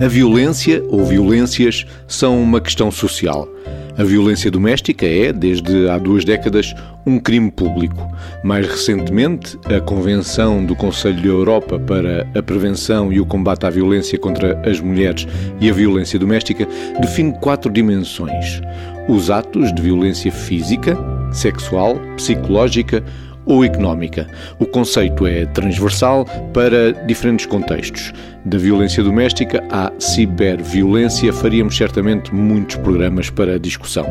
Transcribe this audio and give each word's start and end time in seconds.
A 0.00 0.08
violência 0.08 0.82
ou 0.88 1.04
violências 1.04 1.84
são 2.08 2.42
uma 2.42 2.58
questão 2.58 2.90
social. 2.90 3.46
A 3.98 4.02
violência 4.02 4.50
doméstica 4.50 5.04
é, 5.04 5.30
desde 5.30 5.90
há 5.90 5.98
duas 5.98 6.24
décadas, 6.24 6.74
um 7.04 7.18
crime 7.18 7.50
público. 7.50 8.10
Mais 8.42 8.66
recentemente, 8.66 9.58
a 9.66 9.78
Convenção 9.78 10.64
do 10.64 10.74
Conselho 10.74 11.20
da 11.20 11.28
Europa 11.28 11.78
para 11.78 12.26
a 12.34 12.42
Prevenção 12.42 13.12
e 13.12 13.20
o 13.20 13.26
Combate 13.26 13.66
à 13.66 13.70
Violência 13.70 14.18
contra 14.18 14.58
as 14.66 14.80
Mulheres 14.80 15.28
e 15.60 15.68
a 15.68 15.74
Violência 15.74 16.18
Doméstica 16.18 16.66
define 16.98 17.34
quatro 17.34 17.70
dimensões: 17.70 18.62
os 19.06 19.30
atos 19.30 19.70
de 19.74 19.82
violência 19.82 20.32
física, 20.32 20.96
sexual, 21.30 22.00
psicológica, 22.16 23.04
ou 23.50 23.64
económica. 23.64 24.26
O 24.58 24.66
conceito 24.66 25.26
é 25.26 25.44
transversal 25.46 26.24
para 26.52 26.92
diferentes 27.06 27.46
contextos. 27.46 28.12
Da 28.44 28.56
violência 28.56 29.02
doméstica 29.02 29.62
à 29.70 29.92
ciberviolência, 29.98 31.32
faríamos 31.32 31.76
certamente 31.76 32.34
muitos 32.34 32.76
programas 32.76 33.28
para 33.28 33.58
discussão. 33.58 34.06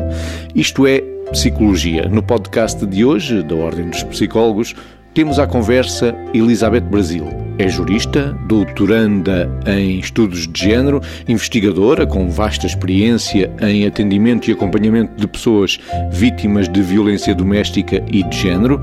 Isto 0.54 0.86
é 0.86 1.00
Psicologia. 1.32 2.08
No 2.08 2.22
podcast 2.22 2.84
de 2.86 3.04
hoje, 3.04 3.42
da 3.42 3.54
Ordem 3.54 3.88
dos 3.88 4.02
Psicólogos, 4.02 4.74
temos 5.14 5.38
à 5.38 5.46
conversa 5.46 6.14
Elizabeth 6.32 6.80
Brasil. 6.80 7.26
É 7.58 7.68
jurista, 7.68 8.36
doutoranda 8.48 9.48
em 9.66 9.98
estudos 9.98 10.48
de 10.48 10.60
género, 10.60 11.00
investigadora 11.28 12.06
com 12.06 12.30
vasta 12.30 12.66
experiência 12.66 13.50
em 13.60 13.86
atendimento 13.86 14.48
e 14.48 14.52
acompanhamento 14.52 15.20
de 15.20 15.26
pessoas 15.26 15.78
vítimas 16.10 16.68
de 16.68 16.80
violência 16.82 17.34
doméstica 17.34 18.02
e 18.10 18.22
de 18.22 18.36
género 18.36 18.82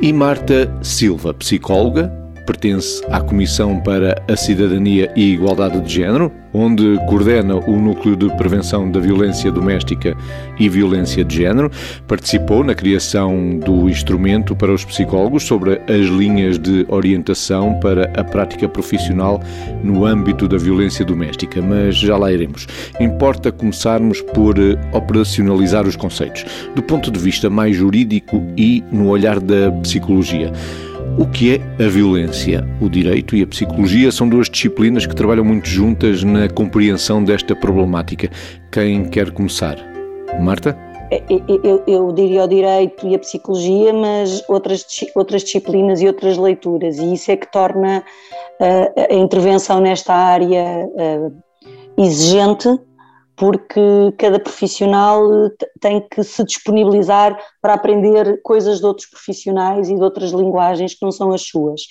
e 0.00 0.12
Marta 0.12 0.72
Silva, 0.80 1.34
psicóloga, 1.34 2.12
pertence 2.48 3.02
à 3.10 3.20
Comissão 3.20 3.78
para 3.78 4.22
a 4.26 4.34
Cidadania 4.34 5.12
e 5.14 5.34
Igualdade 5.34 5.82
de 5.82 5.92
Género, 5.92 6.32
onde 6.54 6.96
coordena 7.06 7.56
o 7.56 7.78
Núcleo 7.78 8.16
de 8.16 8.34
Prevenção 8.38 8.90
da 8.90 8.98
Violência 8.98 9.52
Doméstica 9.52 10.16
e 10.58 10.66
Violência 10.66 11.22
de 11.22 11.36
Género. 11.36 11.70
Participou 12.06 12.64
na 12.64 12.74
criação 12.74 13.58
do 13.58 13.86
instrumento 13.86 14.56
para 14.56 14.72
os 14.72 14.82
psicólogos 14.82 15.42
sobre 15.44 15.74
as 15.74 16.06
linhas 16.06 16.58
de 16.58 16.86
orientação 16.88 17.78
para 17.80 18.10
a 18.18 18.24
prática 18.24 18.66
profissional 18.66 19.42
no 19.84 20.06
âmbito 20.06 20.48
da 20.48 20.56
violência 20.56 21.04
doméstica, 21.04 21.60
mas 21.60 21.98
já 21.98 22.16
lá 22.16 22.32
iremos. 22.32 22.66
Importa 22.98 23.52
começarmos 23.52 24.22
por 24.22 24.58
eh, 24.58 24.78
operacionalizar 24.92 25.86
os 25.86 25.96
conceitos, 25.96 26.46
do 26.74 26.82
ponto 26.82 27.10
de 27.10 27.18
vista 27.18 27.50
mais 27.50 27.76
jurídico 27.76 28.42
e 28.56 28.82
no 28.90 29.08
olhar 29.08 29.38
da 29.38 29.70
psicologia. 29.82 30.50
O 31.18 31.26
que 31.26 31.56
é 31.56 31.84
a 31.84 31.88
violência? 31.88 32.64
O 32.80 32.88
direito 32.88 33.34
e 33.34 33.42
a 33.42 33.46
psicologia 33.46 34.12
são 34.12 34.28
duas 34.28 34.48
disciplinas 34.48 35.04
que 35.04 35.16
trabalham 35.16 35.44
muito 35.44 35.66
juntas 35.66 36.22
na 36.22 36.48
compreensão 36.48 37.24
desta 37.24 37.56
problemática. 37.56 38.30
Quem 38.70 39.04
quer 39.10 39.32
começar? 39.32 39.76
Marta? 40.40 40.78
Eu, 41.28 41.60
eu, 41.64 41.82
eu, 41.88 42.12
diria 42.12 42.44
o 42.44 42.48
direito 42.48 43.08
e 43.08 43.16
a 43.16 43.18
psicologia, 43.18 43.92
mas 43.92 44.48
outras, 44.48 44.86
outras 45.16 45.42
disciplinas 45.42 46.00
e 46.00 46.06
outras 46.06 46.38
leituras, 46.38 46.98
e 46.98 47.14
isso 47.14 47.32
é 47.32 47.36
que 47.36 47.50
torna 47.50 48.04
uh, 48.60 49.06
a 49.10 49.14
intervenção 49.14 49.80
nesta 49.80 50.14
área 50.14 50.86
uh, 50.86 51.34
exigente 52.00 52.68
porque 53.38 53.80
cada 54.18 54.40
profissional 54.40 55.46
eh, 55.46 55.50
tem 55.80 56.06
que 56.08 56.24
se 56.24 56.42
disponibilizar 56.44 57.38
para 57.62 57.74
aprender 57.74 58.42
coisas 58.42 58.80
de 58.80 58.86
outros 58.86 59.08
profissionais 59.08 59.88
e 59.88 59.94
de 59.94 60.02
outras 60.02 60.32
linguagens 60.32 60.94
que 60.94 61.04
não 61.04 61.12
são 61.12 61.32
as 61.32 61.42
suas. 61.42 61.82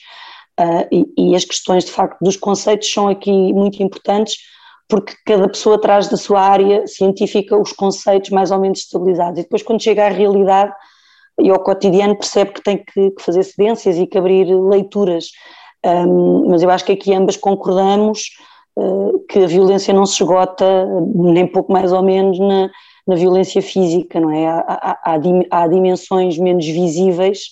Uh, 0.60 0.88
e, 0.92 1.32
e, 1.32 1.36
as 1.36 1.46
questões, 1.46 1.86
de 1.86 1.92
facto, 1.92 2.18
dos 2.20 2.36
conceitos 2.36 2.92
são 2.92 3.08
aqui 3.08 3.54
muito 3.54 3.82
importantes, 3.82 4.38
porque 4.90 5.14
cada 5.26 5.48
pessoa 5.48 5.80
traz 5.80 6.08
da 6.10 6.18
sua 6.18 6.42
área 6.42 6.86
científica 6.88 7.56
os 7.56 7.72
conceitos 7.72 8.32
mais 8.32 8.52
ou 8.52 8.60
menos 8.60 8.80
estabilizados. 8.80 9.40
E 9.40 9.44
depois, 9.44 9.64
quando 9.64 9.82
chega 9.82 10.06
à 10.06 10.10
realidade 10.10 10.74
e 11.40 11.50
ao 11.50 11.64
cotidiano, 11.64 12.18
percebe 12.18 12.54
que 12.54 12.64
tem 12.64 12.78
que, 12.78 13.12
que 13.12 13.24
fazer 13.24 13.44
cedências 13.44 13.98
e 13.98 14.08
que 14.08 14.18
abrir 14.18 14.46
leituras. 14.46 15.28
Um, 15.86 16.50
mas 16.50 16.64
eu 16.64 16.70
acho 16.72 16.84
que 16.84 16.92
aqui 16.92 17.14
ambas 17.14 17.38
concordamos 17.38 18.32
que 19.30 19.40
a 19.40 19.48
violência 19.48 19.94
não 19.94 20.06
se 20.06 20.22
esgota, 20.22 20.66
nem 21.16 21.48
pouco 21.48 21.72
mais 21.72 21.92
ou 21.92 22.04
menos, 22.04 22.40
na, 22.40 22.70
na 23.08 23.16
violência 23.16 23.62
física, 23.62 24.20
não 24.20 24.32
é? 24.32 24.48
Há, 24.48 25.00
há, 25.04 25.20
há 25.52 25.68
dimensões 25.68 26.38
menos 26.38 26.66
visíveis, 26.66 27.50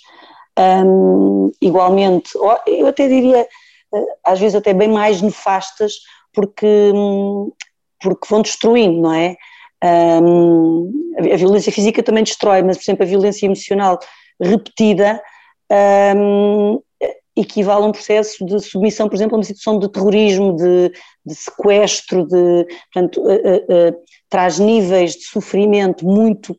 um, 0.57 1.51
igualmente, 1.61 2.29
eu 2.67 2.87
até 2.87 3.07
diria, 3.07 3.47
eh, 3.93 4.05
às 4.23 4.39
vezes 4.39 4.55
até 4.55 4.73
bem 4.73 4.87
mais 4.87 5.21
nefastas, 5.21 5.93
porque, 6.33 6.91
porque 8.01 8.27
vão 8.29 8.41
destruindo, 8.41 9.01
não 9.01 9.13
é? 9.13 9.35
Um, 9.83 10.91
a 11.17 11.35
violência 11.35 11.71
física 11.71 12.01
também 12.01 12.23
destrói, 12.23 12.63
mas, 12.63 12.77
por 12.77 12.83
exemplo, 12.83 13.03
a 13.03 13.09
violência 13.09 13.45
emocional 13.45 13.99
repetida 14.41 15.21
um, 16.15 16.81
equivale 17.35 17.84
a 17.84 17.88
um 17.88 17.91
processo 17.91 18.46
de 18.46 18.59
submissão, 18.59 19.09
por 19.09 19.16
exemplo, 19.16 19.35
a 19.35 19.40
uma 19.40 19.44
situação 19.44 19.78
de 19.78 19.90
terrorismo, 19.90 20.56
de, 20.56 20.91
de 21.25 21.35
sequestro, 21.35 22.25
de, 22.25 22.66
portanto, 22.94 23.22
uh, 23.22 23.28
uh, 23.28 23.90
uh, 23.90 23.96
traz 24.29 24.59
níveis 24.59 25.13
de 25.16 25.23
sofrimento 25.25 26.06
muito, 26.06 26.57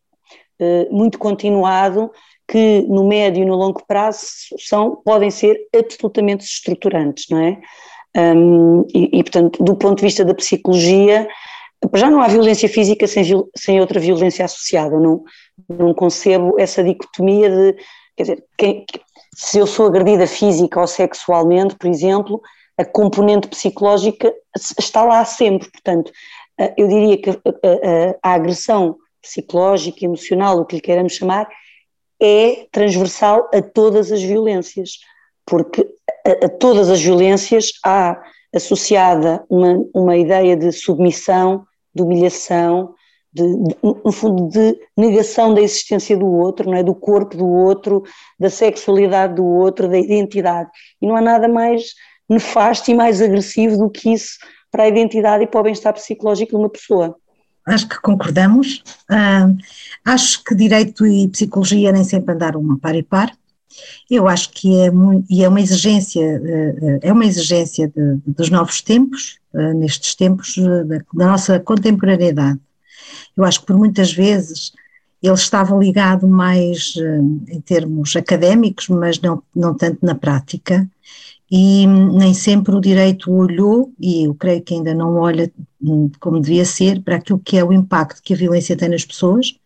muito 0.91 1.19
continuado 1.19 2.11
que 2.49 2.83
no 2.89 3.07
médio 3.07 3.43
e 3.43 3.47
no 3.47 3.57
longo 3.57 3.85
prazo 3.87 4.21
são, 4.59 4.97
podem 5.05 5.31
ser 5.31 5.59
absolutamente 5.75 6.45
estruturantes, 6.45 7.27
não 7.29 7.39
é? 7.39 7.61
Um, 8.17 8.87
e, 8.95 9.19
e, 9.19 9.23
portanto, 9.23 9.63
do 9.63 9.77
ponto 9.77 9.99
de 9.99 10.05
vista 10.05 10.25
da 10.25 10.35
psicologia, 10.35 11.29
já 11.95 12.09
não 12.09 12.21
há 12.21 12.29
violência 12.29 12.69
física 12.69 13.07
sem, 13.07 13.25
sem 13.55 13.81
outra 13.81 14.01
violência 14.01 14.45
associada, 14.45 14.99
não, 14.99 15.23
não 15.69 15.93
concebo 15.93 16.55
essa 16.59 16.83
dicotomia 16.83 17.51
de, 17.51 17.77
quer 18.17 18.23
dizer, 18.23 18.45
quem, 18.57 18.87
se 19.37 19.59
eu 19.59 19.67
sou 19.67 19.87
agredida 19.87 20.27
física 20.27 20.81
ou 20.81 20.87
sexualmente, 20.87 21.77
por 21.77 21.89
exemplo, 21.89 22.41
a 22.79 22.85
componente 22.87 23.49
psicológica 23.49 24.33
está 24.79 25.05
lá 25.05 25.23
sempre. 25.27 25.71
Portanto, 25.71 26.11
eh, 26.59 26.73
eu 26.79 26.89
diria 26.89 27.19
que 27.19 27.31
a, 27.31 27.35
a, 27.35 28.31
a 28.31 28.35
agressão 28.35 28.97
psicológica, 29.21 30.07
emocional, 30.07 30.59
o 30.59 30.65
que 30.65 30.77
lhe 30.77 30.81
queiramos 30.81 31.13
chamar, 31.13 31.47
é 32.19 32.67
transversal 32.73 33.51
a 33.53 33.61
todas 33.61 34.11
as 34.11 34.23
violências, 34.23 35.01
porque 35.45 35.87
a, 36.27 36.47
a 36.47 36.49
todas 36.49 36.89
as 36.89 37.03
violências 37.03 37.73
há 37.85 38.19
associada 38.55 39.45
uma, 39.51 39.85
uma 39.95 40.17
ideia 40.17 40.57
de 40.57 40.73
submissão, 40.73 41.67
de 41.95 42.03
humilhação, 42.03 42.95
de, 43.37 43.77
no 43.83 44.13
fundo, 44.13 44.49
de 44.49 44.79
negação 44.97 45.53
da 45.53 45.61
existência 45.61 46.17
do 46.17 46.27
outro, 46.27 46.71
não 46.71 46.77
é? 46.77 46.83
do 46.83 46.95
corpo 46.95 47.37
do 47.37 47.47
outro, 47.47 48.03
da 48.39 48.49
sexualidade 48.49 49.35
do 49.35 49.45
outro, 49.45 49.89
da 49.89 49.99
identidade. 49.99 50.71
E 51.01 51.07
não 51.07 51.17
há 51.17 51.21
nada 51.21 51.49
mais 51.49 51.95
nefasto 52.29 52.91
e 52.91 52.95
mais 52.95 53.21
agressivo 53.21 53.77
do 53.77 53.91
que 53.91 54.13
isso 54.13 54.39
para 54.71 54.85
a 54.85 54.89
identidade 54.89 55.45
e 55.45 55.47
para 55.47 55.61
o 55.61 55.63
bem-estar 55.63 55.93
psicológico 55.93 56.53
de 56.53 56.57
uma 56.57 56.69
pessoa. 56.69 57.17
Acho 57.67 57.89
que 57.89 58.01
concordamos. 58.01 58.83
Uh, 59.11 59.57
acho 60.05 60.43
que 60.45 60.55
direito 60.55 61.07
e 61.07 61.29
psicologia 61.29 61.93
nem 61.93 62.05
sempre 62.05 62.35
andaram 62.35 62.61
uma 62.61 62.79
par 62.79 62.95
e 62.95 63.03
par. 63.03 63.33
Eu 64.11 64.29
acho 64.29 64.51
que 64.53 64.81
é, 64.81 64.91
e 65.29 65.45
é 65.45 65.49
uma 65.49 65.61
exigência, 65.61 66.23
uh, 66.23 66.99
é 67.03 67.13
uma 67.13 67.27
exigência 67.27 67.89
de, 67.89 68.21
dos 68.27 68.51
novos 68.51 68.81
tempos, 68.81 69.39
uh, 69.53 69.75
nestes 69.75 70.15
tempos 70.15 70.57
da, 70.57 70.99
da 70.99 71.27
nossa 71.27 71.59
contemporaneidade. 71.59 72.61
Eu 73.37 73.45
acho 73.45 73.61
que 73.61 73.67
por 73.67 73.77
muitas 73.77 74.13
vezes 74.13 74.73
ele 75.23 75.35
estava 75.35 75.77
ligado 75.77 76.27
mais 76.29 76.95
eh, 76.97 77.19
em 77.55 77.61
termos 77.61 78.15
académicos, 78.17 78.89
mas 78.89 79.21
não, 79.21 79.43
não 79.55 79.75
tanto 79.75 80.05
na 80.05 80.15
prática, 80.15 80.89
e 81.51 81.87
nem 81.87 82.35
sempre 82.35 82.75
o 82.75 82.81
direito 82.81 83.33
olhou, 83.33 83.93
e 84.01 84.25
eu 84.25 84.35
creio 84.35 84.63
que 84.63 84.75
ainda 84.75 84.95
não 84.95 85.17
olha 85.17 85.51
hum, 85.81 86.11
como 86.21 86.41
devia 86.41 86.65
ser, 86.65 87.03
para 87.03 87.17
aquilo 87.17 87.39
que 87.39 87.57
é 87.57 87.65
o 87.65 87.73
impacto 87.73 88.23
que 88.23 88.35
a 88.35 88.37
violência 88.37 88.77
tem 88.77 88.89
nas 88.89 89.05
pessoas 89.05 89.57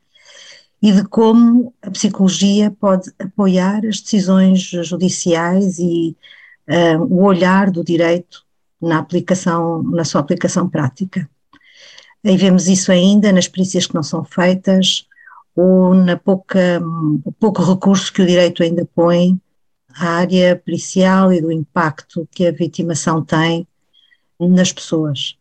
e 0.83 0.93
de 0.93 1.05
como 1.05 1.75
a 1.83 1.91
psicologia 1.91 2.71
pode 2.71 3.13
apoiar 3.19 3.85
as 3.87 4.01
decisões 4.01 4.61
judiciais 4.61 5.79
e 5.79 6.17
uh, 6.69 7.03
o 7.05 7.23
olhar 7.25 7.71
do 7.71 7.85
direito 7.85 8.45
na 8.81 8.99
aplicação, 8.99 9.83
na 9.83 10.05
sua 10.05 10.23
aplicação 10.23 10.69
prática. 10.69 11.29
Aí 12.25 12.37
vemos 12.37 12.69
isso 12.69 12.93
ainda 12.93 13.33
nas 13.33 13.49
perícias 13.49 13.87
que 13.87 13.95
não 13.95 14.03
são 14.03 14.25
feitas 14.25 15.07
ou 15.57 15.95
na 15.95 16.17
pouca, 16.17 16.81
pouco 17.39 17.63
recurso 17.63 18.13
que 18.13 18.23
o 18.23 18.27
direito 18.27 18.63
ainda 18.63 18.87
põe 18.95 19.41
à 19.95 20.19
área 20.19 20.57
pericial 20.57 21.33
e 21.33 21.41
do 21.41 21.51
impacto 21.51 22.29
que 22.31 22.47
a 22.47 22.53
vitimação 22.53 23.25
tem 23.25 23.67
nas 24.39 24.73
pessoas. 24.73 25.37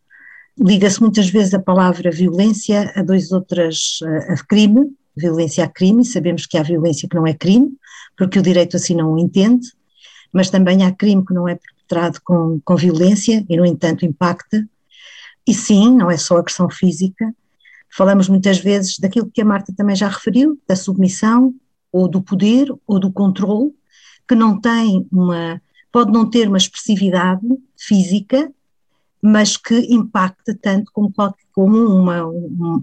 Liga-se 0.58 1.00
muitas 1.00 1.28
vezes 1.30 1.54
a 1.54 1.58
palavra 1.58 2.10
violência 2.10 2.92
a 2.94 3.02
dois 3.02 3.32
outras, 3.32 4.00
a 4.28 4.36
crime, 4.44 4.90
violência 5.16 5.64
a 5.64 5.68
crime, 5.68 6.04
sabemos 6.04 6.46
que 6.46 6.58
há 6.58 6.62
violência 6.62 7.08
que 7.08 7.16
não 7.16 7.26
é 7.26 7.32
crime, 7.32 7.72
porque 8.16 8.38
o 8.38 8.42
direito 8.42 8.76
assim 8.76 8.94
não 8.94 9.14
o 9.14 9.18
entende, 9.18 9.68
mas 10.32 10.50
também 10.50 10.84
há 10.84 10.92
crime 10.92 11.24
que 11.24 11.32
não 11.32 11.48
é 11.48 11.54
perpetrado 11.54 12.20
com, 12.22 12.60
com 12.64 12.76
violência 12.76 13.44
e, 13.48 13.56
no 13.56 13.64
entanto, 13.64 14.04
impacta 14.04 14.68
e 15.50 15.54
sim, 15.54 15.96
não 15.96 16.08
é 16.08 16.16
só 16.16 16.36
agressão 16.36 16.70
física, 16.70 17.34
falamos 17.90 18.28
muitas 18.28 18.58
vezes 18.58 18.98
daquilo 19.00 19.28
que 19.28 19.42
a 19.42 19.44
Marta 19.44 19.74
também 19.76 19.96
já 19.96 20.06
referiu, 20.06 20.56
da 20.64 20.76
submissão, 20.76 21.52
ou 21.90 22.06
do 22.06 22.22
poder, 22.22 22.72
ou 22.86 23.00
do 23.00 23.10
controle, 23.10 23.74
que 24.28 24.36
não 24.36 24.60
tem 24.60 25.04
uma, 25.10 25.60
pode 25.90 26.12
não 26.12 26.30
ter 26.30 26.46
uma 26.46 26.56
expressividade 26.56 27.44
física, 27.76 28.48
mas 29.20 29.56
que 29.56 29.74
impacta 29.92 30.56
tanto 30.62 30.92
como, 30.92 31.12
como 31.52 31.78
uma, 31.78 32.24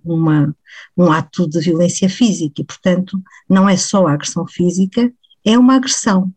uma, 0.04 0.56
um 0.98 1.10
ato 1.10 1.48
de 1.48 1.62
violência 1.62 2.10
física, 2.10 2.62
e 2.62 2.66
portanto 2.66 3.18
não 3.48 3.68
é 3.70 3.78
só 3.78 4.08
a 4.08 4.12
agressão 4.12 4.46
física, 4.46 5.10
é 5.46 5.58
uma 5.58 5.76
agressão. 5.76 6.30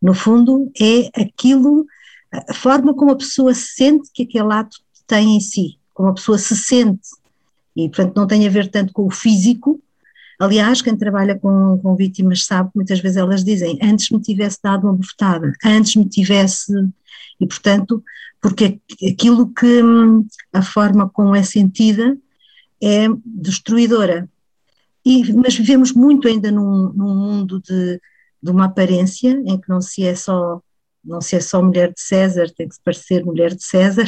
No 0.00 0.14
fundo, 0.14 0.72
é 0.80 1.10
aquilo, 1.20 1.84
a 2.32 2.54
forma 2.54 2.94
como 2.94 3.10
a 3.10 3.16
pessoa 3.16 3.52
sente 3.52 4.10
que 4.14 4.22
aquele 4.22 4.50
ato 4.50 4.83
tem 5.06 5.36
em 5.36 5.40
si, 5.40 5.78
como 5.92 6.08
a 6.08 6.14
pessoa 6.14 6.38
se 6.38 6.56
sente, 6.56 7.08
e 7.76 7.88
portanto 7.88 8.16
não 8.16 8.26
tem 8.26 8.46
a 8.46 8.50
ver 8.50 8.70
tanto 8.70 8.92
com 8.92 9.06
o 9.06 9.10
físico, 9.10 9.80
Aliás, 10.38 10.82
quem 10.82 10.96
trabalha 10.96 11.38
com, 11.38 11.78
com 11.78 11.94
vítimas 11.94 12.44
sabe 12.44 12.70
que 12.70 12.76
muitas 12.76 13.00
vezes 13.00 13.16
elas 13.16 13.44
dizem 13.44 13.78
antes 13.82 14.10
me 14.10 14.20
tivesse 14.20 14.58
dado 14.62 14.84
uma 14.84 14.92
bofetada, 14.92 15.52
antes 15.64 15.94
me 15.96 16.08
tivesse. 16.08 16.72
E, 17.40 17.46
portanto, 17.46 18.02
porque 18.40 18.80
aquilo 19.10 19.52
que 19.52 19.80
a 20.52 20.62
forma 20.62 21.08
como 21.08 21.34
é 21.34 21.42
sentida 21.42 22.16
é 22.82 23.06
destruidora. 23.24 24.28
E, 25.04 25.32
mas 25.34 25.54
vivemos 25.56 25.92
muito 25.92 26.26
ainda 26.26 26.50
num, 26.50 26.92
num 26.92 27.14
mundo 27.14 27.60
de, 27.60 28.00
de 28.42 28.50
uma 28.50 28.66
aparência 28.66 29.30
em 29.46 29.58
que 29.60 29.68
não 29.68 29.80
se 29.80 30.04
é 30.04 30.14
só 30.14 30.60
não 31.04 31.20
se 31.20 31.36
é 31.36 31.40
só 31.40 31.62
mulher 31.62 31.92
de 31.92 32.00
César, 32.00 32.50
tem 32.56 32.66
que 32.66 32.74
se 32.74 32.80
parecer 32.82 33.22
mulher 33.22 33.54
de 33.54 33.62
César, 33.62 34.06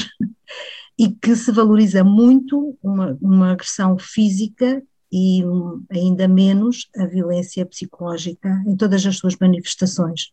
e 0.98 1.10
que 1.10 1.36
se 1.36 1.52
valoriza 1.52 2.02
muito 2.02 2.76
uma, 2.82 3.18
uma 3.20 3.52
agressão 3.52 3.98
física 3.98 4.82
e 5.12 5.42
ainda 5.90 6.26
menos 6.26 6.88
a 6.96 7.06
violência 7.06 7.64
psicológica 7.66 8.62
em 8.66 8.76
todas 8.76 9.04
as 9.06 9.16
suas 9.16 9.36
manifestações. 9.36 10.32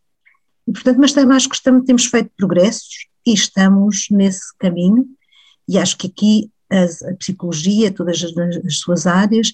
E, 0.67 0.71
portanto, 0.71 0.97
mas 0.99 1.13
também 1.13 1.35
acho 1.35 1.49
que 1.49 1.55
estamos, 1.55 1.85
temos 1.85 2.05
feito 2.05 2.31
progressos 2.37 3.07
e 3.25 3.33
estamos 3.33 4.07
nesse 4.09 4.55
caminho, 4.57 5.05
e 5.67 5.77
acho 5.77 5.97
que 5.97 6.07
aqui 6.07 6.51
a, 6.69 7.11
a 7.11 7.15
psicologia, 7.15 7.91
todas 7.91 8.23
as, 8.23 8.35
as 8.65 8.77
suas 8.79 9.05
áreas, 9.05 9.53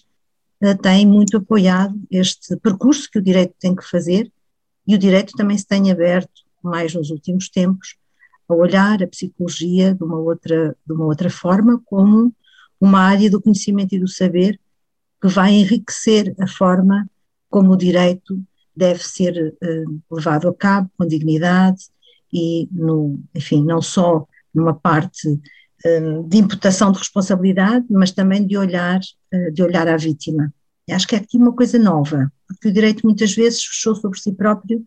uh, 0.63 0.77
têm 0.81 1.05
muito 1.05 1.37
apoiado 1.37 1.99
este 2.09 2.55
percurso 2.57 3.09
que 3.11 3.19
o 3.19 3.21
direito 3.21 3.53
tem 3.59 3.75
que 3.75 3.87
fazer, 3.87 4.31
e 4.87 4.95
o 4.95 4.97
direito 4.97 5.33
também 5.35 5.57
se 5.57 5.67
tem 5.67 5.91
aberto, 5.91 6.41
mais 6.63 6.93
nos 6.93 7.09
últimos 7.09 7.49
tempos, 7.49 7.95
a 8.49 8.53
olhar 8.55 9.01
a 9.03 9.07
psicologia 9.07 9.93
de 9.93 10.03
uma 10.03 10.17
outra, 10.17 10.75
de 10.85 10.93
uma 10.93 11.05
outra 11.05 11.29
forma, 11.29 11.79
como 11.85 12.33
uma 12.81 12.99
área 13.01 13.29
do 13.29 13.41
conhecimento 13.41 13.93
e 13.93 13.99
do 13.99 14.07
saber 14.07 14.59
que 15.21 15.27
vai 15.27 15.53
enriquecer 15.53 16.33
a 16.39 16.47
forma 16.47 17.07
como 17.49 17.73
o 17.73 17.77
direito 17.77 18.41
deve 18.75 19.03
ser 19.03 19.55
uh, 19.61 20.15
levado 20.15 20.47
a 20.47 20.53
cabo 20.53 20.89
com 20.97 21.05
dignidade 21.05 21.83
e, 22.31 22.67
no, 22.71 23.19
enfim, 23.35 23.63
não 23.63 23.81
só 23.81 24.25
numa 24.53 24.73
parte 24.73 25.27
uh, 25.27 26.23
de 26.27 26.37
imputação 26.37 26.91
de 26.91 26.99
responsabilidade, 26.99 27.85
mas 27.89 28.11
também 28.11 28.45
de 28.45 28.57
olhar, 28.57 28.99
uh, 29.33 29.51
de 29.51 29.61
olhar 29.61 29.87
à 29.87 29.97
vítima. 29.97 30.53
E 30.87 30.93
acho 30.93 31.07
que 31.07 31.15
é 31.15 31.19
aqui 31.19 31.37
uma 31.37 31.53
coisa 31.53 31.77
nova, 31.77 32.31
porque 32.47 32.69
o 32.69 32.73
direito 32.73 33.05
muitas 33.05 33.33
vezes 33.35 33.63
fechou 33.63 33.95
sobre 33.95 34.19
si 34.19 34.31
próprio 34.31 34.83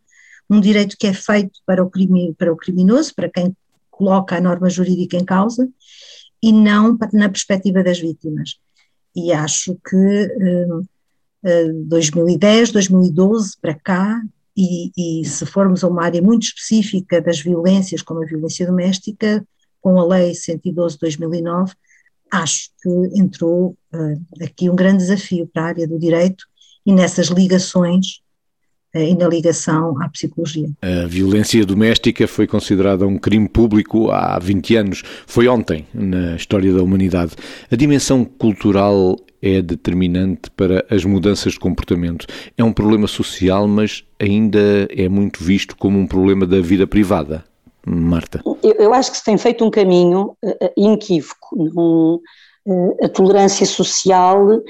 um 0.52 0.60
direito 0.60 0.98
que 0.98 1.06
é 1.06 1.14
feito 1.14 1.60
para 1.64 1.82
o, 1.82 1.88
crime, 1.88 2.34
para 2.34 2.52
o 2.52 2.56
criminoso, 2.56 3.14
para 3.14 3.30
quem 3.30 3.56
coloca 3.90 4.36
a 4.36 4.40
norma 4.40 4.68
jurídica 4.68 5.16
em 5.16 5.24
causa, 5.24 5.66
e 6.42 6.52
não 6.52 6.98
na 7.14 7.30
perspectiva 7.30 7.82
das 7.82 7.98
vítimas. 7.98 8.58
E 9.16 9.32
acho 9.32 9.78
que 9.88 9.96
uh, 9.96 10.80
uh, 10.80 11.84
2010, 11.86 12.70
2012 12.70 13.52
para 13.62 13.74
cá, 13.74 14.20
e, 14.54 14.92
e, 14.94 15.24
se 15.24 15.46
formos 15.46 15.82
a 15.82 15.88
uma 15.88 16.04
área 16.04 16.20
muito 16.20 16.42
específica 16.42 17.22
das 17.22 17.40
violências, 17.40 18.02
como 18.02 18.22
a 18.22 18.26
violência 18.26 18.66
doméstica, 18.66 19.46
com 19.80 19.98
a 19.98 20.04
Lei 20.04 20.34
112 20.34 20.96
de 20.96 21.00
2009, 21.00 21.72
acho 22.30 22.68
que 22.82 22.90
entrou 23.18 23.74
uh, 23.94 24.44
aqui 24.44 24.68
um 24.68 24.76
grande 24.76 24.98
desafio 24.98 25.46
para 25.46 25.62
a 25.62 25.66
área 25.68 25.88
do 25.88 25.98
direito 25.98 26.44
e 26.84 26.92
nessas 26.92 27.28
ligações 27.28 28.20
e 28.94 29.14
na 29.14 29.26
ligação 29.28 30.00
à 30.02 30.08
psicologia. 30.08 30.68
A 30.82 31.06
violência 31.06 31.64
doméstica 31.64 32.26
foi 32.28 32.46
considerada 32.46 33.06
um 33.06 33.18
crime 33.18 33.48
público 33.48 34.10
há 34.10 34.38
20 34.38 34.76
anos. 34.76 35.02
Foi 35.26 35.48
ontem 35.48 35.86
na 35.94 36.36
história 36.36 36.72
da 36.72 36.82
humanidade. 36.82 37.32
A 37.70 37.76
dimensão 37.76 38.24
cultural 38.24 39.16
é 39.40 39.60
determinante 39.60 40.50
para 40.50 40.84
as 40.90 41.04
mudanças 41.04 41.54
de 41.54 41.58
comportamento. 41.58 42.26
É 42.56 42.62
um 42.62 42.72
problema 42.72 43.08
social, 43.08 43.66
mas 43.66 44.04
ainda 44.20 44.86
é 44.90 45.08
muito 45.08 45.42
visto 45.42 45.76
como 45.76 45.98
um 45.98 46.06
problema 46.06 46.46
da 46.46 46.60
vida 46.60 46.86
privada. 46.86 47.44
Marta. 47.84 48.40
Eu, 48.62 48.74
eu 48.78 48.94
acho 48.94 49.10
que 49.10 49.16
se 49.16 49.24
tem 49.24 49.36
feito 49.36 49.64
um 49.64 49.70
caminho 49.70 50.36
uh, 50.44 50.72
inequívoco. 50.76 52.20
Uh, 52.64 52.96
a 53.02 53.08
tolerância 53.08 53.66
social, 53.66 54.62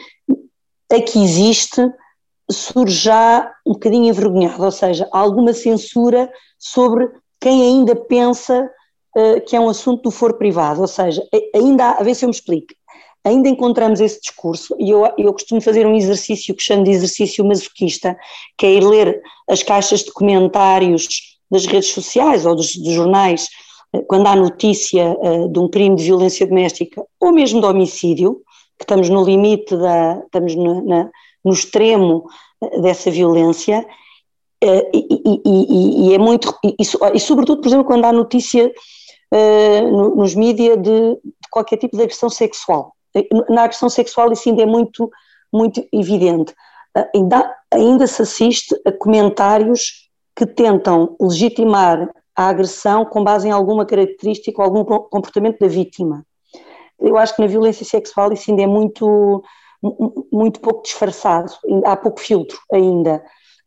a 0.90 1.02
que 1.02 1.22
existe, 1.22 1.82
surge 2.52 2.94
já 2.94 3.52
um 3.66 3.72
bocadinho 3.72 4.08
envergonhado, 4.08 4.64
ou 4.64 4.70
seja, 4.70 5.08
alguma 5.12 5.52
censura 5.52 6.30
sobre 6.58 7.08
quem 7.40 7.62
ainda 7.62 7.96
pensa 7.96 8.70
uh, 9.16 9.40
que 9.46 9.56
é 9.56 9.60
um 9.60 9.68
assunto 9.68 10.02
do 10.02 10.10
foro 10.10 10.38
privado, 10.38 10.80
ou 10.80 10.86
seja, 10.86 11.22
ainda 11.54 11.86
há, 11.86 12.00
a 12.00 12.02
ver 12.02 12.14
se 12.14 12.24
eu 12.24 12.28
me 12.28 12.34
explico, 12.34 12.74
ainda 13.24 13.48
encontramos 13.48 14.00
esse 14.00 14.20
discurso, 14.20 14.74
e 14.78 14.90
eu, 14.90 15.06
eu 15.18 15.32
costumo 15.32 15.60
fazer 15.60 15.86
um 15.86 15.96
exercício 15.96 16.54
que 16.54 16.62
chamo 16.62 16.84
de 16.84 16.90
exercício 16.90 17.44
masoquista, 17.44 18.16
que 18.56 18.66
é 18.66 18.74
ir 18.74 18.84
ler 18.84 19.22
as 19.48 19.62
caixas 19.62 20.00
de 20.00 20.12
comentários 20.12 21.08
das 21.50 21.66
redes 21.66 21.90
sociais 21.90 22.46
ou 22.46 22.54
dos, 22.54 22.74
dos 22.76 22.92
jornais, 22.92 23.48
uh, 23.94 24.02
quando 24.06 24.26
há 24.26 24.36
notícia 24.36 25.16
uh, 25.18 25.48
de 25.48 25.58
um 25.58 25.68
crime 25.68 25.96
de 25.96 26.04
violência 26.04 26.46
doméstica 26.46 27.04
ou 27.20 27.32
mesmo 27.32 27.60
de 27.60 27.66
homicídio, 27.66 28.40
que 28.78 28.84
estamos 28.84 29.08
no 29.08 29.24
limite 29.24 29.76
da, 29.76 30.20
estamos 30.24 30.56
na, 30.56 30.82
na 30.82 31.10
no 31.44 31.52
extremo 31.52 32.24
eh, 32.62 32.80
dessa 32.80 33.10
violência, 33.10 33.86
eh, 34.62 34.90
e, 34.94 35.40
e, 35.44 36.08
e, 36.08 36.14
é 36.14 36.18
muito, 36.18 36.56
e, 36.62 37.20
sobretudo, 37.20 37.60
por 37.60 37.68
exemplo, 37.68 37.84
quando 37.84 38.04
há 38.04 38.12
notícia 38.12 38.72
uh, 39.32 40.16
nos 40.16 40.34
mídias 40.34 40.76
de, 40.76 41.14
de, 41.16 41.48
qualquer 41.50 41.78
tipo 41.78 41.96
de 41.96 42.02
agressão 42.02 42.28
sexual. 42.28 42.94
Na 43.48 43.64
agressão 43.64 43.88
sexual 43.88 44.32
isso 44.32 44.48
ainda 44.48 44.62
é 44.62 44.66
muito, 44.66 45.10
muito 45.52 45.86
evidente. 45.92 46.54
Ainda, 47.14 47.54
ainda 47.70 48.06
se 48.06 48.22
assiste 48.22 48.74
a 48.86 48.92
comentários 48.92 50.10
que 50.36 50.46
tentam 50.46 51.16
legitimar 51.20 52.08
a 52.36 52.48
agressão 52.48 53.04
com 53.04 53.22
base 53.22 53.48
em 53.48 53.50
alguma 53.50 53.84
característica 53.84 54.60
ou 54.60 54.64
algum 54.64 54.84
comportamento 54.84 55.58
da 55.58 55.66
vítima. 55.66 56.24
Eu 56.98 57.16
acho 57.18 57.34
que 57.34 57.42
na 57.42 57.48
violência 57.48 57.84
sexual 57.84 58.32
isso 58.32 58.50
ainda 58.50 58.62
é 58.62 58.66
muito, 58.66 59.42
muito 60.32 60.60
pouco 60.60 60.82
disfarçado, 60.82 61.52
há 61.84 61.96
pouco 61.96 62.20
filtro 62.20 62.58
ainda. 62.72 63.22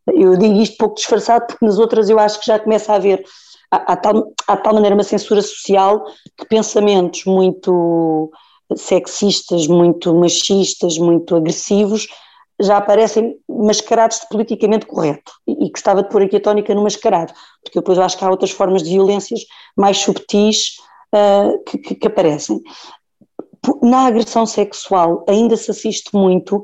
Eu 0.07 0.38
digo 0.38 0.62
isto 0.62 0.77
pouco 0.77 0.95
disfarçado 0.95 1.48
porque 1.48 1.65
nas 1.65 1.79
outras 1.79 2.10
eu 2.10 2.19
acho 2.19 2.39
que 2.39 2.45
já 2.45 2.60
começa 2.60 2.93
a 2.93 2.95
haver, 2.95 3.24
há, 3.72 3.93
há, 3.93 3.98
tal, 3.98 4.34
há 4.48 4.57
tal 4.57 4.74
maneira 4.74 4.95
uma 4.95 5.03
censura 5.03 5.41
social 5.41 6.05
que 6.38 6.48
pensamentos 6.48 7.25
muito 7.25 8.31
sexistas, 8.75 9.67
muito 9.67 10.13
machistas, 10.15 10.98
muito 10.98 11.36
agressivos, 11.36 12.07
já 12.60 12.77
aparecem 12.77 13.36
mascarados 13.50 14.19
de 14.19 14.29
politicamente 14.29 14.86
correto. 14.86 15.31
E, 15.48 15.65
e 15.65 15.69
gostava 15.69 16.03
de 16.03 16.10
pôr 16.10 16.24
aqui 16.24 16.38
a 16.38 16.41
tónica 16.41 16.74
no 16.74 16.84
mascarado, 16.84 17.34
porque 17.62 17.79
depois 17.79 18.00
acho 18.00 18.17
que 18.17 18.24
há 18.24 18.29
outras 18.29 18.51
formas 18.51 18.84
de 18.84 18.91
violências 18.91 19.41
mais 19.75 19.98
subtis 19.98 20.77
uh, 21.13 21.63
que, 21.65 21.77
que, 21.77 21.95
que, 21.95 22.07
aparecem 22.07 22.62
na 23.81 24.07
agressão 24.07 24.45
sexual 24.45 25.25
ainda 25.27 25.55
se 25.57 25.72
assiste 25.72 26.10
muito 26.13 26.63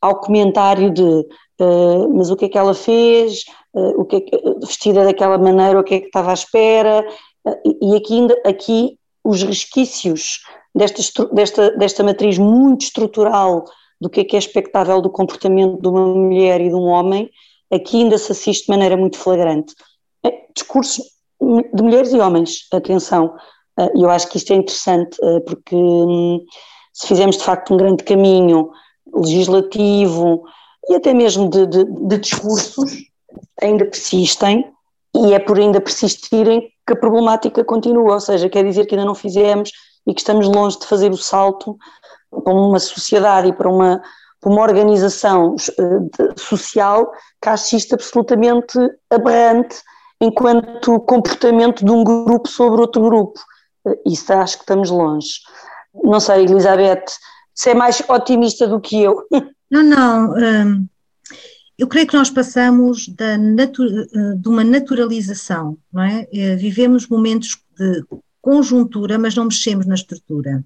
ao 0.00 0.20
comentário 0.20 0.90
de 0.90 1.26
uh, 1.60 2.14
mas 2.14 2.30
o 2.30 2.36
que 2.36 2.46
é 2.46 2.48
que 2.48 2.58
ela 2.58 2.74
fez, 2.74 3.44
uh, 3.74 4.00
o 4.00 4.04
que, 4.04 4.16
é 4.16 4.20
que 4.20 4.42
vestida 4.60 5.04
daquela 5.04 5.38
maneira, 5.38 5.78
o 5.78 5.84
que 5.84 5.94
é 5.94 6.00
que 6.00 6.06
estava 6.06 6.30
à 6.30 6.34
espera, 6.34 7.06
uh, 7.46 7.76
e 7.80 7.96
aqui, 7.96 8.14
ainda, 8.14 8.40
aqui 8.44 8.98
os 9.24 9.42
resquícios 9.42 10.40
desta, 10.74 11.26
desta, 11.26 11.70
desta 11.76 12.02
matriz 12.02 12.38
muito 12.38 12.82
estrutural 12.82 13.64
do 14.00 14.10
que 14.10 14.20
é 14.20 14.24
que 14.24 14.34
é 14.34 14.38
expectável 14.38 15.00
do 15.00 15.10
comportamento 15.10 15.80
de 15.80 15.88
uma 15.88 16.06
mulher 16.06 16.60
e 16.60 16.68
de 16.68 16.74
um 16.74 16.86
homem, 16.86 17.30
aqui 17.70 17.98
ainda 17.98 18.18
se 18.18 18.32
assiste 18.32 18.66
de 18.66 18.70
maneira 18.70 18.96
muito 18.96 19.16
flagrante. 19.16 19.74
Discursos 20.56 21.04
de 21.40 21.82
mulheres 21.82 22.12
e 22.12 22.18
homens, 22.18 22.66
atenção, 22.72 23.32
e 23.94 24.02
eu 24.02 24.10
acho 24.10 24.28
que 24.28 24.36
isto 24.36 24.52
é 24.52 24.56
interessante, 24.56 25.18
ah, 25.22 25.40
porque 25.46 25.74
hum, 25.74 26.44
se 26.92 27.06
fizermos 27.06 27.36
de 27.36 27.44
facto 27.44 27.72
um 27.72 27.76
grande 27.76 28.04
caminho 28.04 28.70
legislativo 29.14 30.44
e 30.88 30.94
até 30.94 31.14
mesmo 31.14 31.48
de, 31.48 31.66
de, 31.66 31.84
de 31.84 32.18
discursos, 32.18 32.92
ainda 33.60 33.84
persistem, 33.84 34.70
e 35.14 35.32
é 35.32 35.38
por 35.38 35.58
ainda 35.58 35.80
persistirem 35.80 36.68
que 36.86 36.92
a 36.92 36.96
problemática 36.96 37.64
continua, 37.64 38.14
ou 38.14 38.20
seja, 38.20 38.48
quer 38.48 38.64
dizer 38.64 38.86
que 38.86 38.94
ainda 38.94 39.06
não 39.06 39.14
fizemos 39.14 39.70
e 40.06 40.14
que 40.14 40.20
estamos 40.20 40.48
longe 40.48 40.78
de 40.78 40.86
fazer 40.86 41.10
o 41.10 41.16
salto 41.16 41.76
para 42.44 42.52
uma 42.52 42.80
sociedade 42.80 43.48
e 43.48 43.52
para 43.52 43.68
uma, 43.68 44.02
para 44.40 44.50
uma 44.50 44.62
organização 44.62 45.54
uh, 45.54 46.40
social 46.40 47.10
que 47.40 47.48
acho 47.48 47.76
isto 47.76 47.94
absolutamente 47.94 48.78
aberrante 49.10 49.76
enquanto 50.20 51.00
comportamento 51.00 51.84
de 51.84 51.90
um 51.90 52.02
grupo 52.02 52.48
sobre 52.48 52.80
outro 52.80 53.02
grupo. 53.02 53.38
Isso 54.06 54.32
acho 54.32 54.56
que 54.56 54.62
estamos 54.62 54.90
longe. 54.90 55.40
Não 55.94 56.20
sei, 56.20 56.44
Elizabeth, 56.44 57.04
se 57.54 57.70
é 57.70 57.74
mais 57.74 58.02
otimista 58.08 58.66
do 58.66 58.80
que 58.80 59.02
eu. 59.02 59.26
Não, 59.70 59.82
não. 59.82 60.34
Um, 60.34 60.86
eu 61.78 61.88
creio 61.88 62.06
que 62.06 62.14
nós 62.14 62.28
passamos 62.28 63.08
da 63.08 63.38
de 63.38 64.48
uma 64.48 64.62
naturalização, 64.62 65.78
não 65.90 66.02
é? 66.02 66.28
Eh, 66.30 66.56
vivemos 66.56 67.08
momentos 67.08 67.56
de 67.78 68.04
conjuntura, 68.42 69.18
mas 69.18 69.34
não 69.34 69.46
mexemos 69.46 69.86
na 69.86 69.94
estrutura. 69.94 70.62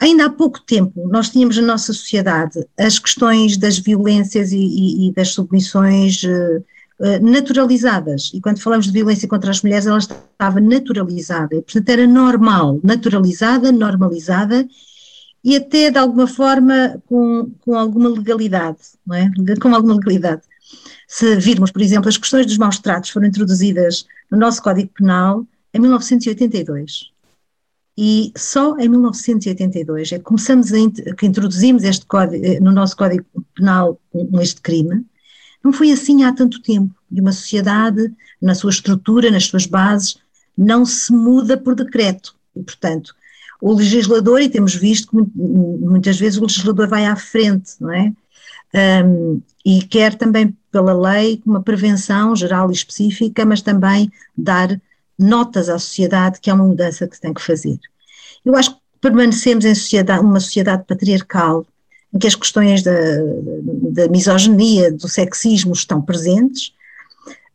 Ainda 0.00 0.26
há 0.26 0.30
pouco 0.30 0.60
tempo, 0.60 1.08
nós 1.08 1.30
tínhamos 1.30 1.56
na 1.56 1.66
nossa 1.66 1.92
sociedade 1.92 2.64
as 2.76 2.98
questões 2.98 3.56
das 3.56 3.78
violências 3.78 4.52
e, 4.52 4.58
e, 4.58 5.08
e 5.08 5.12
das 5.12 5.28
submissões 5.30 6.22
uh, 6.24 6.64
naturalizadas. 7.20 8.30
E 8.34 8.40
quando 8.40 8.60
falamos 8.60 8.86
de 8.86 8.92
violência 8.92 9.28
contra 9.28 9.50
as 9.50 9.62
mulheres, 9.62 9.86
ela 9.86 9.98
estava 9.98 10.60
naturalizada. 10.60 11.54
E, 11.54 11.62
portanto, 11.62 11.88
era 11.88 12.06
normal, 12.06 12.80
naturalizada, 12.82 13.70
normalizada 13.70 14.66
e 15.44 15.56
até 15.56 15.90
de 15.90 15.98
alguma 15.98 16.26
forma 16.26 17.00
com, 17.06 17.50
com 17.60 17.74
alguma 17.76 18.08
legalidade, 18.08 18.78
não 19.06 19.16
é? 19.16 19.30
Com 19.60 19.74
alguma 19.74 19.94
legalidade. 19.94 20.42
Se 21.06 21.36
virmos, 21.36 21.70
por 21.70 21.80
exemplo, 21.80 22.08
as 22.08 22.18
questões 22.18 22.46
dos 22.46 22.58
maus 22.58 22.78
tratos 22.78 23.10
foram 23.10 23.26
introduzidas 23.26 24.04
no 24.30 24.36
nosso 24.36 24.62
Código 24.62 24.90
Penal 24.94 25.46
em 25.72 25.80
1982. 25.80 27.10
E 27.96 28.32
só 28.36 28.76
em 28.78 28.88
1982 28.88 30.12
é 30.12 30.18
que 30.18 30.24
começamos 30.24 30.72
a 30.72 31.14
que 31.16 31.26
introduzimos 31.26 31.82
este 31.82 32.06
código, 32.06 32.44
eh, 32.44 32.60
no 32.60 32.70
nosso 32.70 32.96
Código 32.96 33.24
Penal 33.56 33.98
este 34.40 34.60
crime. 34.60 35.04
Não 35.62 35.72
foi 35.72 35.90
assim 35.92 36.24
há 36.24 36.32
tanto 36.32 36.62
tempo. 36.62 36.94
E 37.10 37.20
uma 37.20 37.32
sociedade, 37.32 38.12
na 38.40 38.54
sua 38.54 38.70
estrutura, 38.70 39.30
nas 39.30 39.44
suas 39.44 39.66
bases, 39.66 40.18
não 40.56 40.84
se 40.84 41.12
muda 41.12 41.56
por 41.56 41.74
decreto. 41.74 42.34
E, 42.54 42.62
portanto, 42.62 43.14
o 43.60 43.72
legislador, 43.72 44.40
e 44.40 44.48
temos 44.48 44.74
visto 44.74 45.10
que 45.10 45.16
muitas 45.36 46.18
vezes 46.18 46.38
o 46.38 46.42
legislador 46.42 46.88
vai 46.88 47.06
à 47.06 47.16
frente, 47.16 47.72
não 47.80 47.92
é? 47.92 48.12
Um, 49.04 49.40
e 49.64 49.82
quer 49.82 50.14
também 50.14 50.54
pela 50.70 50.92
lei 50.92 51.42
uma 51.44 51.62
prevenção 51.62 52.36
geral 52.36 52.70
e 52.70 52.74
específica, 52.74 53.44
mas 53.44 53.62
também 53.62 54.10
dar 54.36 54.80
notas 55.18 55.68
à 55.68 55.78
sociedade 55.78 56.38
que 56.40 56.50
é 56.50 56.54
uma 56.54 56.64
mudança 56.64 57.08
que 57.08 57.16
se 57.16 57.20
tem 57.20 57.34
que 57.34 57.42
fazer. 57.42 57.78
Eu 58.44 58.54
acho 58.54 58.74
que 58.74 58.80
permanecemos 59.00 59.64
em 59.64 59.74
sociedade, 59.74 60.20
uma 60.20 60.40
sociedade 60.40 60.84
patriarcal, 60.86 61.66
em 62.12 62.18
que 62.18 62.26
as 62.26 62.34
questões 62.34 62.82
da, 62.82 62.92
da 63.92 64.08
misoginia, 64.08 64.92
do 64.92 65.08
sexismo 65.08 65.72
estão 65.72 66.00
presentes, 66.00 66.72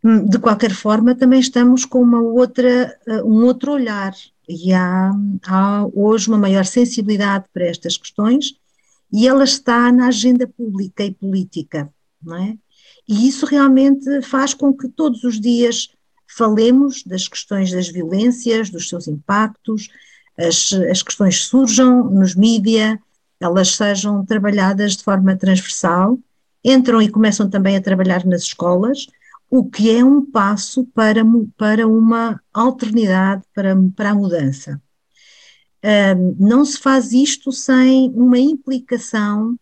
hum, 0.04 0.26
de 0.26 0.40
qualquer 0.40 0.72
forma 0.74 1.16
também 1.16 1.40
estamos 1.40 1.86
com 1.86 2.02
uma 2.02 2.22
outra, 2.22 2.98
um 3.26 3.46
outro 3.46 3.72
olhar 3.72 4.14
e 4.48 4.74
há, 4.74 5.12
há 5.48 5.86
hoje 5.94 6.28
uma 6.28 6.38
maior 6.38 6.66
sensibilidade 6.66 7.46
para 7.54 7.66
estas 7.66 7.98
questões 7.98 8.56
e 9.12 9.28
ela 9.28 9.44
está 9.44 9.92
na 9.92 10.08
agenda 10.08 10.48
pública 10.48 11.04
e 11.04 11.12
política, 11.12 11.90
não 12.22 12.36
é? 12.36 12.58
E 13.08 13.28
isso 13.28 13.46
realmente 13.46 14.22
faz 14.22 14.54
com 14.54 14.74
que 14.74 14.88
todos 14.88 15.24
os 15.24 15.40
dias 15.40 15.90
falemos 16.28 17.04
das 17.04 17.28
questões 17.28 17.72
das 17.72 17.90
violências, 17.90 18.70
dos 18.70 18.90
seus 18.90 19.08
impactos, 19.08 19.90
as, 20.38 20.74
as 20.90 21.04
questões 21.04 21.42
surjam 21.42 22.10
nos 22.10 22.34
mídia, 22.34 23.00
elas 23.44 23.76
sejam 23.76 24.26
trabalhadas 24.26 24.96
de 24.96 25.04
forma 25.04 25.36
transversal, 25.36 26.18
entram 26.64 27.02
e 27.02 27.10
começam 27.10 27.50
também 27.50 27.76
a 27.76 27.82
trabalhar 27.82 28.26
nas 28.26 28.44
escolas, 28.44 29.08
o 29.50 29.70
que 29.70 29.92
é 29.96 30.04
um 30.04 30.26
passo 30.26 30.86
para, 30.96 31.22
para 31.58 31.88
uma 31.88 32.42
alternidade, 32.54 33.44
para, 33.54 33.76
para 33.96 34.12
a 34.12 34.16
mudança. 34.16 34.82
Um, 35.84 36.36
não 36.40 36.64
se 36.64 36.80
faz 36.80 37.12
isto 37.12 37.52
sem 37.52 38.10
uma 38.16 38.40
implicação 38.40 39.56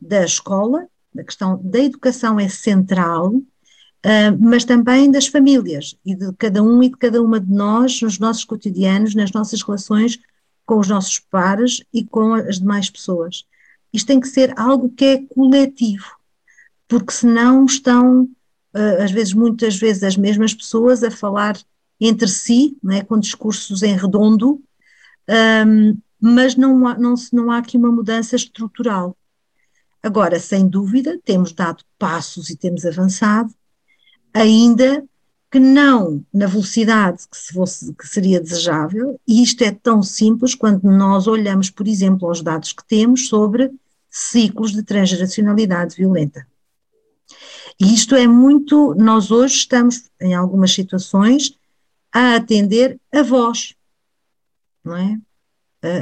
da 0.00 0.24
escola, 0.24 0.86
a 1.16 1.22
questão 1.22 1.60
da 1.62 1.78
educação 1.78 2.38
é 2.38 2.48
central, 2.48 3.32
uh, 3.32 4.38
mas 4.40 4.64
também 4.64 5.10
das 5.10 5.28
famílias 5.28 5.96
e 6.04 6.14
de 6.14 6.32
cada 6.36 6.62
um 6.62 6.82
e 6.82 6.88
de 6.88 6.96
cada 6.96 7.22
uma 7.22 7.40
de 7.40 7.50
nós 7.50 8.02
nos 8.02 8.18
nossos 8.18 8.44
cotidianos, 8.44 9.14
nas 9.14 9.30
nossas 9.32 9.62
relações 9.62 10.18
com 10.68 10.78
os 10.78 10.86
nossos 10.86 11.18
pares 11.18 11.82
e 11.94 12.04
com 12.04 12.34
as 12.34 12.58
demais 12.58 12.90
pessoas. 12.90 13.46
Isto 13.90 14.08
tem 14.08 14.20
que 14.20 14.28
ser 14.28 14.52
algo 14.60 14.90
que 14.90 15.04
é 15.06 15.22
coletivo, 15.34 16.04
porque 16.86 17.10
senão 17.10 17.64
estão 17.64 18.24
uh, 18.74 19.02
às 19.02 19.10
vezes, 19.10 19.32
muitas 19.32 19.76
vezes, 19.76 20.02
as 20.02 20.14
mesmas 20.14 20.52
pessoas 20.52 21.02
a 21.02 21.10
falar 21.10 21.58
entre 21.98 22.28
si, 22.28 22.76
né, 22.82 23.02
com 23.02 23.18
discursos 23.18 23.82
em 23.82 23.96
redondo, 23.96 24.62
um, 25.66 25.96
mas 26.20 26.54
não 26.54 26.86
há, 26.86 26.98
não, 26.98 27.14
não 27.32 27.50
há 27.50 27.58
aqui 27.58 27.78
uma 27.78 27.90
mudança 27.90 28.36
estrutural. 28.36 29.16
Agora, 30.02 30.38
sem 30.38 30.68
dúvida, 30.68 31.18
temos 31.24 31.50
dado 31.54 31.82
passos 31.98 32.50
e 32.50 32.56
temos 32.56 32.84
avançado, 32.84 33.54
ainda 34.34 35.02
que 35.50 35.58
não 35.58 36.24
na 36.32 36.46
velocidade 36.46 37.26
que, 37.30 37.36
se 37.36 37.52
fosse, 37.52 37.94
que 37.94 38.06
seria 38.06 38.40
desejável, 38.40 39.18
e 39.26 39.42
isto 39.42 39.62
é 39.62 39.70
tão 39.70 40.02
simples 40.02 40.54
quando 40.54 40.84
nós 40.84 41.26
olhamos, 41.26 41.70
por 41.70 41.88
exemplo, 41.88 42.28
aos 42.28 42.42
dados 42.42 42.72
que 42.72 42.86
temos 42.86 43.28
sobre 43.28 43.70
ciclos 44.10 44.72
de 44.72 44.82
transgeracionalidade 44.82 45.96
violenta. 45.96 46.46
E 47.80 47.94
isto 47.94 48.14
é 48.14 48.26
muito, 48.26 48.94
nós 48.94 49.30
hoje 49.30 49.54
estamos, 49.54 50.10
em 50.20 50.34
algumas 50.34 50.72
situações, 50.72 51.54
a 52.12 52.34
atender 52.34 52.98
avós, 53.12 53.74
não 54.84 54.96
é? 54.96 55.18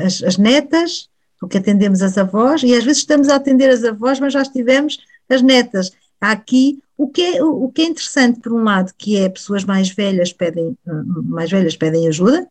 As, 0.04 0.22
as 0.22 0.38
netas, 0.38 1.08
porque 1.38 1.58
atendemos 1.58 2.00
as 2.00 2.16
avós, 2.16 2.62
e 2.62 2.74
às 2.74 2.82
vezes 2.82 2.98
estamos 2.98 3.28
a 3.28 3.36
atender 3.36 3.68
as 3.68 3.84
avós, 3.84 4.18
mas 4.18 4.32
já 4.32 4.42
estivemos 4.42 4.98
as 5.28 5.42
netas. 5.42 5.92
Há 6.20 6.32
aqui 6.32 6.80
o 6.96 7.08
que, 7.08 7.22
é, 7.22 7.44
o, 7.44 7.68
que 7.68 7.82
é 7.82 7.84
interessante, 7.86 8.40
por 8.40 8.52
um 8.52 8.64
lado, 8.64 8.92
que 8.96 9.16
é 9.16 9.28
pessoas 9.28 9.64
mais 9.64 9.90
velhas 9.90 10.32
pedem, 10.32 10.76
mais 11.24 11.50
velhas 11.50 11.76
pedem 11.76 12.08
ajuda, 12.08 12.48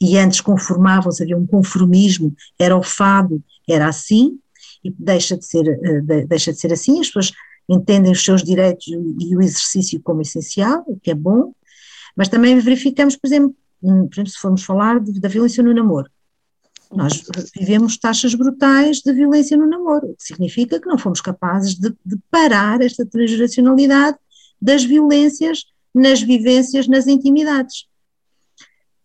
e 0.00 0.16
antes 0.16 0.40
conformavam-se, 0.40 1.22
havia 1.22 1.36
um 1.36 1.46
conformismo, 1.46 2.34
era 2.58 2.76
o 2.76 2.82
fado, 2.82 3.42
era 3.68 3.88
assim, 3.88 4.38
e 4.84 4.90
deixa 4.90 5.36
de 5.36 5.44
ser, 5.44 5.66
eh, 5.68 6.24
deixa 6.26 6.52
de 6.52 6.58
ser 6.58 6.72
assim, 6.72 7.00
as 7.00 7.08
pessoas 7.08 7.32
entendem 7.68 8.12
os 8.12 8.24
seus 8.24 8.42
direitos 8.42 8.86
e 8.88 9.36
o 9.36 9.40
exercício 9.40 10.00
como 10.02 10.22
essencial, 10.22 10.82
o 10.86 10.98
que 10.98 11.10
é 11.10 11.14
bom, 11.14 11.52
mas 12.16 12.28
também 12.28 12.58
verificamos, 12.58 13.16
por 13.16 13.26
exemplo, 13.26 13.54
hum, 13.82 14.06
por 14.08 14.14
exemplo 14.14 14.30
se 14.30 14.38
formos 14.38 14.64
falar 14.64 15.00
de, 15.00 15.20
da 15.20 15.28
violência 15.28 15.62
no 15.62 15.74
namoro, 15.74 16.10
nós 16.92 17.22
vivemos 17.56 17.96
taxas 17.96 18.34
brutais 18.34 19.00
de 19.00 19.12
violência 19.12 19.56
no 19.56 19.66
namoro, 19.66 20.08
o 20.08 20.16
que 20.16 20.24
significa 20.24 20.80
que 20.80 20.88
não 20.88 20.98
fomos 20.98 21.20
capazes 21.20 21.74
de, 21.74 21.90
de 22.04 22.16
parar 22.30 22.80
esta 22.80 23.06
transgeracionalidade 23.06 24.18
das 24.60 24.84
violências 24.84 25.64
nas 25.94 26.20
vivências, 26.20 26.86
nas 26.86 27.06
intimidades. 27.06 27.86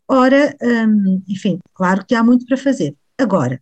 Ora, 0.08 0.56
hum, 0.62 1.22
enfim, 1.28 1.60
claro 1.74 2.06
que 2.06 2.14
há 2.14 2.24
muito 2.24 2.46
para 2.46 2.58
fazer. 2.58 2.96
Agora, 3.18 3.62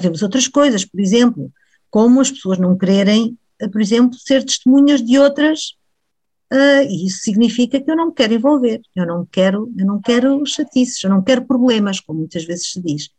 vemos 0.00 0.22
outras 0.22 0.48
coisas, 0.48 0.84
por 0.84 1.00
exemplo, 1.00 1.52
como 1.90 2.20
as 2.20 2.30
pessoas 2.30 2.58
não 2.58 2.76
quererem 2.76 3.36
por 3.66 3.80
exemplo, 3.80 4.16
ser 4.18 4.44
testemunhas 4.44 5.02
de 5.02 5.18
outras, 5.18 5.76
uh, 6.52 6.82
e 6.88 7.06
isso 7.06 7.22
significa 7.22 7.80
que 7.80 7.90
eu 7.90 7.96
não 7.96 8.08
me 8.08 8.14
quero 8.14 8.34
envolver, 8.34 8.80
eu 8.94 9.06
não 9.06 9.26
quero, 9.26 9.72
eu 9.76 9.86
não 9.86 10.00
quero 10.00 10.44
chatices, 10.46 11.02
eu 11.02 11.10
não 11.10 11.22
quero 11.22 11.46
problemas, 11.46 12.00
como 12.00 12.20
muitas 12.20 12.44
vezes 12.44 12.72
se 12.72 12.80
diz. 12.80 13.10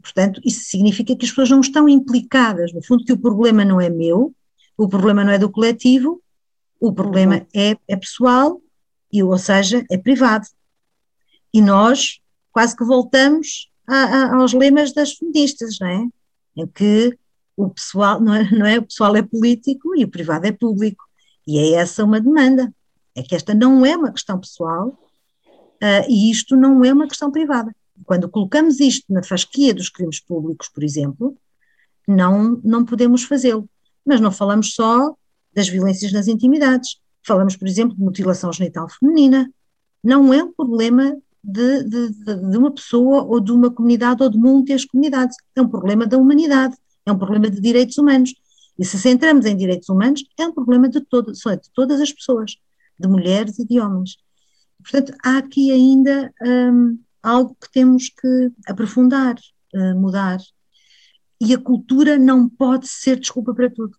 Portanto, 0.00 0.40
isso 0.44 0.64
significa 0.64 1.14
que 1.16 1.24
as 1.24 1.30
pessoas 1.30 1.50
não 1.50 1.60
estão 1.60 1.88
implicadas, 1.88 2.72
no 2.72 2.82
fundo 2.82 3.04
que 3.04 3.12
o 3.12 3.18
problema 3.18 3.64
não 3.64 3.80
é 3.80 3.88
meu, 3.88 4.34
o 4.76 4.88
problema 4.88 5.24
não 5.24 5.32
é 5.32 5.38
do 5.38 5.50
coletivo, 5.50 6.20
o 6.80 6.92
problema 6.92 7.36
uhum. 7.36 7.46
é, 7.54 7.76
é 7.88 7.96
pessoal, 7.96 8.60
e, 9.12 9.22
ou 9.22 9.38
seja, 9.38 9.84
é 9.90 9.96
privado. 9.96 10.46
E 11.52 11.62
nós 11.62 12.18
quase 12.50 12.76
que 12.76 12.84
voltamos 12.84 13.70
a, 13.86 13.94
a, 13.94 14.36
aos 14.36 14.52
lemas 14.52 14.92
das 14.92 15.12
feministas, 15.12 15.76
não 15.80 15.88
é? 15.88 16.06
Em 16.56 16.66
que 16.66 17.16
o 17.56 17.70
pessoal, 17.70 18.20
não 18.20 18.34
é, 18.34 18.50
não 18.50 18.66
é? 18.66 18.78
O 18.78 18.82
pessoal 18.82 19.14
é 19.14 19.22
político 19.22 19.94
e 19.96 20.04
o 20.04 20.10
privado 20.10 20.46
é 20.46 20.52
público. 20.52 21.04
E 21.46 21.58
é 21.58 21.72
essa 21.74 22.04
uma 22.04 22.20
demanda. 22.20 22.72
É 23.14 23.22
que 23.22 23.34
esta 23.34 23.54
não 23.54 23.84
é 23.84 23.96
uma 23.96 24.12
questão 24.12 24.40
pessoal 24.40 24.88
uh, 25.48 26.10
e 26.10 26.30
isto 26.30 26.56
não 26.56 26.84
é 26.84 26.92
uma 26.92 27.06
questão 27.06 27.30
privada. 27.30 27.74
Quando 28.04 28.28
colocamos 28.28 28.80
isto 28.80 29.12
na 29.12 29.22
fasquia 29.22 29.72
dos 29.72 29.88
crimes 29.88 30.20
públicos, 30.20 30.68
por 30.68 30.82
exemplo, 30.82 31.36
não, 32.06 32.60
não 32.64 32.84
podemos 32.84 33.24
fazê-lo. 33.24 33.68
Mas 34.04 34.20
não 34.20 34.30
falamos 34.30 34.74
só 34.74 35.14
das 35.54 35.68
violências 35.68 36.12
nas 36.12 36.26
intimidades. 36.26 36.98
Falamos, 37.22 37.56
por 37.56 37.68
exemplo, 37.68 37.96
de 37.96 38.02
mutilação 38.02 38.52
genital 38.52 38.88
feminina. 38.88 39.50
Não 40.02 40.34
é 40.34 40.42
um 40.42 40.52
problema 40.52 41.16
de, 41.42 41.84
de, 41.84 42.10
de, 42.10 42.58
uma 42.58 42.72
pessoa 42.72 43.22
ou 43.22 43.38
de 43.38 43.52
uma 43.52 43.70
comunidade 43.70 44.22
ou 44.22 44.28
de 44.28 44.38
muitas 44.38 44.84
comunidades. 44.84 45.36
É 45.54 45.62
um 45.62 45.68
problema 45.68 46.06
da 46.06 46.18
humanidade, 46.18 46.76
é 47.06 47.12
um 47.12 47.18
problema 47.18 47.48
de 47.50 47.60
direitos 47.60 47.96
humanos. 47.98 48.34
E 48.78 48.84
se 48.84 48.98
centramos 48.98 49.46
em 49.46 49.56
direitos 49.56 49.88
humanos, 49.88 50.24
é 50.38 50.46
um 50.46 50.52
problema 50.52 50.88
de, 50.88 51.00
todo, 51.00 51.32
de 51.32 51.70
todas 51.72 52.00
as 52.00 52.12
pessoas, 52.12 52.56
de 52.98 53.08
mulheres 53.08 53.58
e 53.58 53.66
de 53.66 53.80
homens. 53.80 54.16
Portanto, 54.82 55.16
há 55.24 55.38
aqui 55.38 55.70
ainda 55.70 56.32
um, 56.44 56.98
algo 57.22 57.56
que 57.60 57.70
temos 57.72 58.08
que 58.08 58.50
aprofundar, 58.68 59.36
uh, 59.74 59.94
mudar. 59.98 60.38
E 61.40 61.54
a 61.54 61.58
cultura 61.58 62.18
não 62.18 62.48
pode 62.48 62.86
ser 62.86 63.18
desculpa 63.18 63.54
para 63.54 63.70
tudo. 63.70 63.96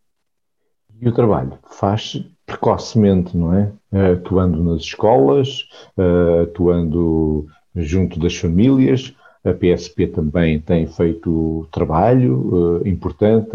E 1.01 1.07
o 1.09 1.13
trabalho 1.13 1.57
faz 1.69 2.23
precocemente, 2.45 3.35
não 3.35 3.53
é? 3.53 3.71
Eh, 3.91 4.13
atuando 4.13 4.63
nas 4.63 4.81
escolas, 4.81 5.67
eh, 5.97 6.43
atuando 6.43 7.47
junto 7.75 8.19
das 8.19 8.37
famílias. 8.37 9.13
A 9.43 9.53
PSP 9.53 10.07
também 10.07 10.59
tem 10.59 10.87
feito 10.87 11.67
trabalho 11.71 12.81
importante 12.85 13.51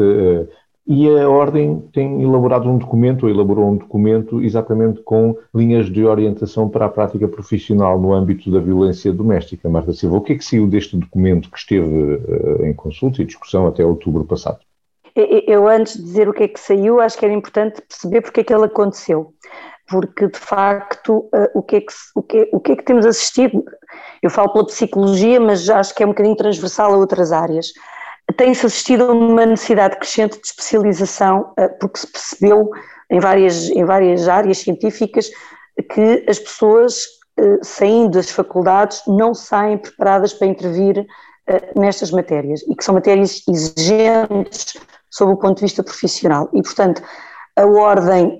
e 0.93 1.09
a 1.09 1.31
Ordem 1.31 1.89
tem 1.93 2.21
elaborado 2.21 2.69
um 2.69 2.77
documento, 2.77 3.23
ou 3.23 3.31
elaborou 3.31 3.71
um 3.71 3.77
documento 3.77 4.43
exatamente 4.43 5.01
com 5.03 5.37
linhas 5.55 5.87
de 5.87 6.05
orientação 6.05 6.69
para 6.69 6.87
a 6.87 6.89
prática 6.89 7.29
profissional 7.29 7.97
no 8.01 8.13
âmbito 8.13 8.51
da 8.51 8.59
violência 8.59 9.13
doméstica. 9.13 9.69
Marta 9.69 9.93
Silva, 9.93 10.17
o 10.17 10.21
que 10.21 10.33
é 10.33 10.37
que 10.37 10.45
saiu 10.45 10.67
deste 10.67 10.97
documento 10.97 11.49
que 11.49 11.59
esteve 11.59 11.87
uh, 11.87 12.67
em 12.67 12.75
consulta 12.75 13.23
e 13.23 13.25
discussão 13.25 13.69
até 13.69 13.85
outubro 13.85 14.25
passado? 14.25 14.59
Eu, 15.15 15.69
antes 15.69 15.97
de 15.97 16.03
dizer 16.03 16.29
o 16.29 16.33
que 16.33 16.43
é 16.43 16.49
que 16.49 16.59
saiu, 16.59 17.01
acho 17.01 17.17
que 17.17 17.25
era 17.25 17.35
importante 17.35 17.81
perceber 17.83 18.23
porque 18.23 18.41
é 18.41 18.45
que 18.45 18.53
ele 18.53 18.65
aconteceu. 18.65 19.33
Porque, 19.89 20.27
de 20.27 20.39
facto, 20.39 21.19
uh, 21.19 21.51
o, 21.55 21.63
que 21.63 21.77
é 21.77 21.81
que, 21.83 21.93
o, 22.17 22.23
que, 22.23 22.51
o 22.53 22.59
que 22.59 22.73
é 22.73 22.77
que 22.77 22.85
temos 22.85 23.07
assistido? 23.07 23.63
Eu 24.21 24.29
falo 24.29 24.53
pela 24.53 24.67
psicologia, 24.67 25.39
mas 25.39 25.71
acho 25.71 25.95
que 25.95 26.03
é 26.03 26.07
um 26.07 26.11
bocadinho 26.11 26.35
transversal 26.35 26.93
a 26.93 26.97
outras 26.97 27.31
áreas 27.31 27.69
tem-se 28.37 28.67
assistido 28.67 29.05
a 29.05 29.13
uma 29.13 29.47
necessidade 29.47 29.97
crescente 29.97 30.41
de 30.41 30.47
especialização, 30.47 31.53
eh, 31.57 31.69
porque 31.69 31.99
se 31.99 32.07
percebeu 32.07 32.71
em 33.11 33.19
várias, 33.19 33.71
em 33.71 33.85
várias 33.85 34.29
áreas 34.29 34.59
científicas 34.59 35.31
que 35.93 36.25
as 36.29 36.39
pessoas 36.39 37.05
eh, 37.39 37.59
saindo 37.63 38.13
das 38.13 38.31
faculdades 38.31 39.03
não 39.07 39.35
saem 39.35 39.79
preparadas 39.79 40.33
para 40.33 40.49
intervir 40.49 41.07
eh, 41.47 41.73
nestas 41.77 42.11
matérias 42.11 42.63
e 42.69 42.75
que 42.75 42.85
são 42.85 42.95
matérias 42.95 43.43
exigentes 43.49 44.77
sob 45.09 45.33
o 45.33 45.37
ponto 45.37 45.57
de 45.57 45.63
vista 45.63 45.83
profissional. 45.83 46.49
E 46.53 46.63
portanto 46.63 47.03
a 47.57 47.67
ordem 47.67 48.39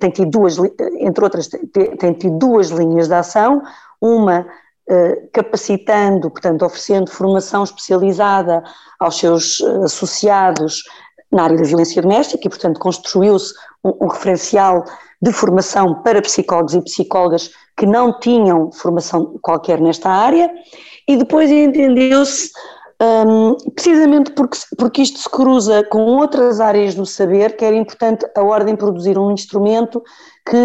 tem 0.00 0.10
tido 0.10 0.30
duas, 0.30 0.56
entre 0.98 1.22
outras, 1.22 1.48
tem 1.48 2.12
tido 2.14 2.38
duas 2.38 2.70
linhas 2.70 3.06
de 3.06 3.14
ação, 3.14 3.62
uma 4.00 4.46
capacitando, 5.32 6.30
portanto, 6.30 6.64
oferecendo 6.64 7.10
formação 7.10 7.62
especializada 7.64 8.62
aos 8.98 9.18
seus 9.18 9.60
eh, 9.60 9.84
associados 9.84 10.82
na 11.30 11.44
área 11.44 11.56
da 11.56 11.64
violência 11.64 12.02
doméstica 12.02 12.46
e, 12.46 12.50
portanto, 12.50 12.78
construiu-se 12.78 13.54
um, 13.82 14.04
um, 14.04 14.08
referencial 14.08 14.84
de 15.20 15.32
formação 15.32 16.02
para 16.02 16.20
psicólogos 16.20 16.74
e 16.74 16.82
psicólogas 16.82 17.50
que 17.76 17.86
não 17.86 18.18
tinham 18.18 18.70
formação 18.72 19.38
qualquer 19.40 19.80
nesta 19.80 20.10
área 20.10 20.52
e 21.08 21.16
depois 21.16 21.50
entendeu-se, 21.50 22.50
um, 23.00 23.56
precisamente 23.70 24.32
porque, 24.32 24.58
porque 24.76 25.02
isto 25.02 25.18
se 25.18 25.30
cruza 25.30 25.82
com 25.84 26.04
outras 26.04 26.60
áreas 26.60 26.94
do 26.94 27.06
saber, 27.06 27.56
que 27.56 27.64
era 27.64 27.74
importante 27.74 28.26
a 28.36 28.42
Ordem 28.42 28.76
produzir 28.76 29.18
um 29.18 29.30
instrumento 29.30 30.02
que 30.46 30.56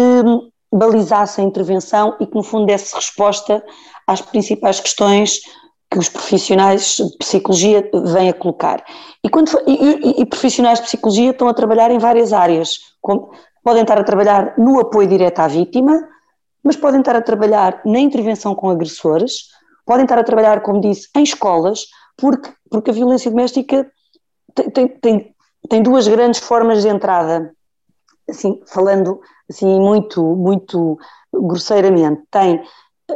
balizasse 0.72 1.40
a 1.40 1.44
intervenção 1.44 2.14
e 2.20 2.26
que, 2.26 2.34
no 2.34 2.42
fundo, 2.42 2.66
desse 2.66 2.94
resposta 2.94 3.64
às 4.08 4.22
principais 4.22 4.80
questões 4.80 5.40
que 5.90 5.98
os 5.98 6.08
profissionais 6.08 6.96
de 6.96 7.16
psicologia 7.18 7.88
vêm 8.12 8.30
a 8.30 8.32
colocar. 8.32 8.82
E, 9.22 9.28
quando, 9.28 9.50
e, 9.66 10.22
e, 10.22 10.26
profissionais 10.26 10.78
de 10.78 10.86
psicologia 10.86 11.30
estão 11.30 11.46
a 11.46 11.54
trabalhar 11.54 11.90
em 11.90 11.98
várias 11.98 12.32
áreas. 12.32 12.78
podem 13.62 13.82
estar 13.82 13.98
a 13.98 14.04
trabalhar 14.04 14.54
no 14.56 14.80
apoio 14.80 15.08
direto 15.08 15.40
à 15.40 15.46
vítima, 15.46 16.08
mas 16.64 16.76
podem 16.76 17.00
estar 17.00 17.16
a 17.16 17.22
trabalhar 17.22 17.80
na 17.84 17.98
intervenção 17.98 18.54
com 18.54 18.70
agressores, 18.70 19.48
podem 19.84 20.04
estar 20.04 20.18
a 20.18 20.24
trabalhar, 20.24 20.62
como 20.62 20.80
disse, 20.80 21.08
em 21.14 21.22
escolas, 21.22 21.86
porque, 22.16 22.50
porque 22.70 22.90
a 22.90 22.94
violência 22.94 23.30
doméstica 23.30 23.90
tem, 24.54 24.70
tem, 24.70 24.88
tem, 24.88 25.34
tem 25.68 25.82
duas 25.82 26.08
grandes 26.08 26.40
formas 26.40 26.82
de 26.82 26.88
entrada. 26.88 27.54
Assim, 28.28 28.60
falando 28.66 29.20
assim 29.48 29.80
muito, 29.80 30.22
muito 30.22 30.98
grosseiramente, 31.32 32.22
tem 32.30 32.62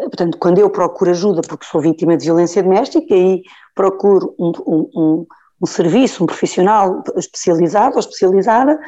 portanto, 0.00 0.38
quando 0.38 0.58
eu 0.58 0.70
procuro 0.70 1.10
ajuda 1.10 1.42
porque 1.42 1.66
sou 1.66 1.80
vítima 1.80 2.16
de 2.16 2.24
violência 2.24 2.62
doméstica, 2.62 3.14
aí 3.14 3.42
procuro 3.74 4.34
um, 4.38 4.52
um, 4.66 4.90
um, 4.94 5.26
um 5.62 5.66
serviço, 5.66 6.24
um 6.24 6.26
profissional 6.26 7.02
especializado 7.16 7.94
ou 7.94 8.00
especializada, 8.00 8.78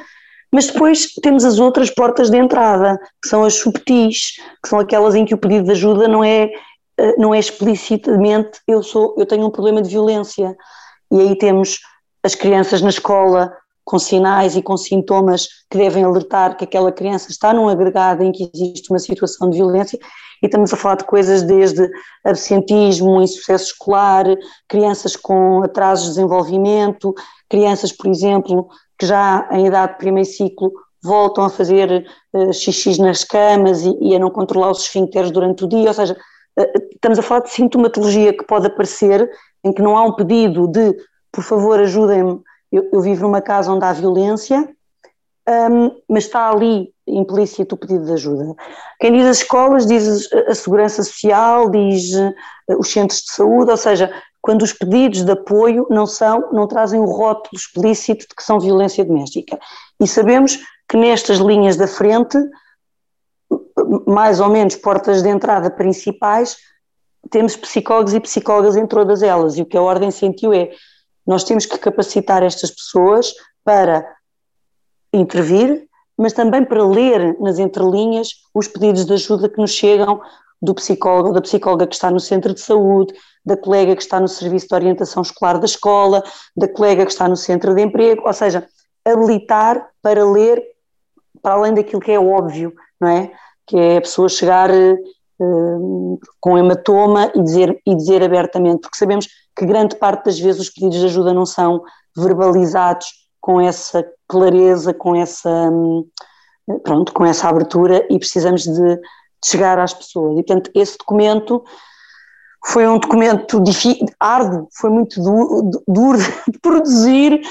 mas 0.53 0.67
depois 0.69 1.13
temos 1.23 1.45
as 1.45 1.59
outras 1.59 1.91
portas 1.91 2.31
de 2.31 2.39
entrada, 2.39 2.99
que 3.23 3.29
são 3.29 3.45
as 3.45 3.55
subtis, 3.55 4.37
que 4.63 4.69
são 4.69 4.79
aquelas 4.79 5.15
em 5.15 5.25
que 5.25 5.35
o 5.35 5.39
pedido 5.39 5.67
de 5.67 5.73
ajuda 5.73 6.09
não 6.09 6.23
é, 6.23 6.49
eh, 6.97 7.15
não 7.19 7.35
é 7.35 7.39
explicitamente 7.39 8.61
eu, 8.67 8.83
sou, 8.83 9.15
eu 9.19 9.27
tenho 9.27 9.47
um 9.47 9.51
problema 9.51 9.83
de 9.83 9.91
violência. 9.91 10.57
E 11.11 11.21
aí 11.21 11.37
temos 11.37 11.81
as 12.23 12.35
crianças 12.35 12.81
na 12.81 12.89
escola 12.89 13.53
com 13.85 13.99
sinais 13.99 14.57
e 14.57 14.63
com 14.63 14.77
sintomas 14.77 15.49
que 15.71 15.77
devem 15.77 16.05
alertar 16.05 16.57
que 16.57 16.65
aquela 16.65 16.91
criança 16.91 17.31
está 17.31 17.53
num 17.53 17.69
agregado 17.69 18.23
em 18.23 18.33
que 18.33 18.51
existe 18.55 18.91
uma 18.91 18.99
situação 18.99 19.51
de 19.51 19.59
violência 19.59 19.99
e 20.45 20.47
estamos 20.47 20.75
a 20.75 20.77
falar 20.77 20.97
de 20.97 21.05
coisas 21.05 21.43
desde 21.43 21.91
absentismo, 22.23 23.23
insucesso 23.23 23.73
escolar, 23.73 24.27
crianças 24.69 25.17
com 25.17 25.63
atrasos 25.63 26.05
de 26.05 26.11
desenvolvimento, 26.17 27.15
crianças, 27.49 27.91
por 27.91 28.09
exemplo, 28.09 28.69
que 28.99 29.07
já 29.07 29.49
em 29.53 29.67
idade 29.67 29.93
de 29.93 29.99
primeiro 29.99 30.29
ciclo 30.29 30.71
voltam 31.03 31.45
a 31.47 31.49
fazer 31.49 32.07
uh, 32.35 32.53
xixis 32.53 32.99
nas 32.99 33.25
camas 33.25 33.87
e, 33.87 33.97
e, 34.03 34.15
a 34.15 34.19
não 34.19 34.29
controlar 34.29 34.71
os 34.71 34.81
esfíncteres 34.81 35.31
durante 35.31 35.65
o 35.65 35.69
dia, 35.69 35.89
ou 35.89 35.95
seja, 35.95 36.15
uh, 36.59 36.65
estamos 36.93 37.19
a 37.19 37.23
falar 37.23 37.41
de 37.41 37.51
sintomatologia 37.51 38.37
que 38.37 38.45
pode 38.45 38.67
aparecer 38.67 39.31
em 39.65 39.73
que 39.73 39.81
não 39.81 39.97
há 39.97 40.05
um 40.05 40.13
pedido 40.13 40.69
de, 40.69 40.95
por 41.33 41.43
favor, 41.43 41.81
ajudem-me, 41.81 42.39
eu, 42.71 42.87
eu 42.93 43.01
vivo 43.01 43.23
numa 43.23 43.41
casa 43.41 43.73
onde 43.73 43.87
há 43.87 43.95
violência, 43.95 44.69
um, 45.49 45.91
mas 46.07 46.25
está 46.25 46.51
ali 46.51 46.94
implícito 47.07 47.75
o 47.75 47.79
pedido 47.79 48.05
de 48.05 48.13
ajuda. 48.13 48.55
Quem 48.99 49.13
diz 49.13 49.27
as 49.27 49.39
escolas 49.39 49.87
diz 49.87 50.33
a 50.33 50.55
segurança 50.55 51.03
social, 51.03 51.71
diz 51.71 52.15
uh, 52.15 52.79
os 52.79 52.91
centros 52.91 53.21
de 53.21 53.33
saúde, 53.33 53.71
ou 53.71 53.77
seja, 53.77 54.11
quando 54.41 54.63
os 54.63 54.73
pedidos 54.73 55.23
de 55.23 55.33
apoio 55.33 55.87
não 55.91 56.07
são, 56.07 56.51
não 56.53 56.67
trazem 56.67 57.01
o 57.01 57.05
rótulo 57.05 57.57
explícito 57.59 58.27
de 58.29 58.35
que 58.35 58.43
são 58.43 58.61
violência 58.61 59.05
doméstica. 59.05 59.59
E 60.01 60.07
sabemos 60.07 60.59
que 60.89 60.97
nestas 60.97 61.39
linhas 61.39 61.77
da 61.77 61.87
frente, 61.87 62.39
mais 64.07 64.41
ou 64.41 64.49
menos 64.49 64.77
portas 64.77 65.23
de 65.23 65.29
entrada 65.29 65.71
principais, 65.71 66.57
temos 67.31 67.57
psicólogos 67.57 68.13
e 68.13 68.21
psicólogas 68.21 68.77
em 68.77 68.87
todas 68.87 69.23
elas. 69.23 69.57
E 69.57 69.63
o 69.63 69.67
que 69.67 69.77
a 69.77 69.83
Ordem 69.83 70.11
sentiu 70.11 70.53
é, 70.53 70.71
nós 71.27 71.45
temos 71.45 71.65
que 71.65 71.79
capacitar 71.79 72.43
estas 72.43 72.71
pessoas 72.71 73.33
para 73.65 74.07
intervir, 75.13 75.89
mas 76.17 76.33
também 76.33 76.65
para 76.65 76.85
ler 76.85 77.37
nas 77.41 77.59
entrelinhas 77.59 78.29
os 78.55 78.69
pedidos 78.69 79.05
de 79.05 79.13
ajuda 79.15 79.49
que 79.49 79.61
nos 79.61 79.73
chegam 79.73 80.21
do 80.63 80.75
psicólogo, 80.75 81.33
da 81.33 81.43
psicóloga 81.43 81.87
que 81.87 81.95
está 81.95 82.11
no 82.11 82.21
centro 82.21 82.55
de 82.55 82.61
saúde, 82.61 83.15
da 83.45 83.57
colega 83.57 83.95
que 83.95 84.03
está 84.03 84.19
no 84.19 84.29
serviço 84.29 84.69
de 84.69 84.75
orientação 84.75 85.23
escolar 85.23 85.59
da 85.59 85.67
escola, 85.67 86.23
da 86.57 86.67
colega 86.67 87.05
que 87.05 87.13
está 87.13 87.29
no 87.29 87.37
centro 87.37 87.75
de 87.75 87.83
emprego, 87.83 88.23
ou 88.27 88.33
seja, 88.33 88.67
habilitar 89.05 89.91
para 90.01 90.25
ler 90.25 90.63
para 91.43 91.55
além 91.55 91.75
daquilo 91.75 92.01
que 92.01 92.11
é 92.11 92.19
óbvio, 92.19 92.73
não 92.99 93.09
é? 93.09 93.31
Que 93.67 93.77
é 93.77 93.97
a 93.99 94.01
pessoa 94.01 94.31
chegar 94.31 94.71
uh, 94.71 96.21
com 96.41 96.57
hematoma 96.57 97.31
e 97.35 97.43
dizer, 97.43 97.79
e 97.87 97.95
dizer 97.95 98.23
abertamente, 98.23 98.81
porque 98.81 98.97
sabemos 98.97 99.29
que 99.55 99.67
grande 99.67 99.97
parte 99.97 100.25
das 100.25 100.41
vezes 100.41 100.63
os 100.63 100.71
pedidos 100.71 100.99
de 100.99 101.05
ajuda 101.05 101.35
não 101.35 101.45
são 101.45 101.83
verbalizados 102.17 103.24
com 103.45 103.61
essa 103.61 104.03
clareza, 104.27 104.95
com 104.95 105.15
essa, 105.15 105.51
hum, 105.71 106.09
pronto, 106.83 107.13
com 107.13 107.27
essa 107.27 107.47
abertura 107.47 108.07
e 108.09 108.19
precisamos 108.19 108.63
de, 108.63 108.73
de 108.73 109.01
chegar 109.45 109.79
às 109.79 109.93
pessoas. 109.93 110.39
E, 110.39 110.43
portanto, 110.43 110.71
esse 110.75 110.97
documento 110.97 111.63
foi 112.69 112.89
um 112.89 112.99
documento 112.99 113.63
árduo, 114.19 114.67
foi 114.73 114.89
muito 114.89 115.23
duro, 115.23 115.71
duro 115.87 116.19
de 116.49 116.59
produzir, 116.63 117.43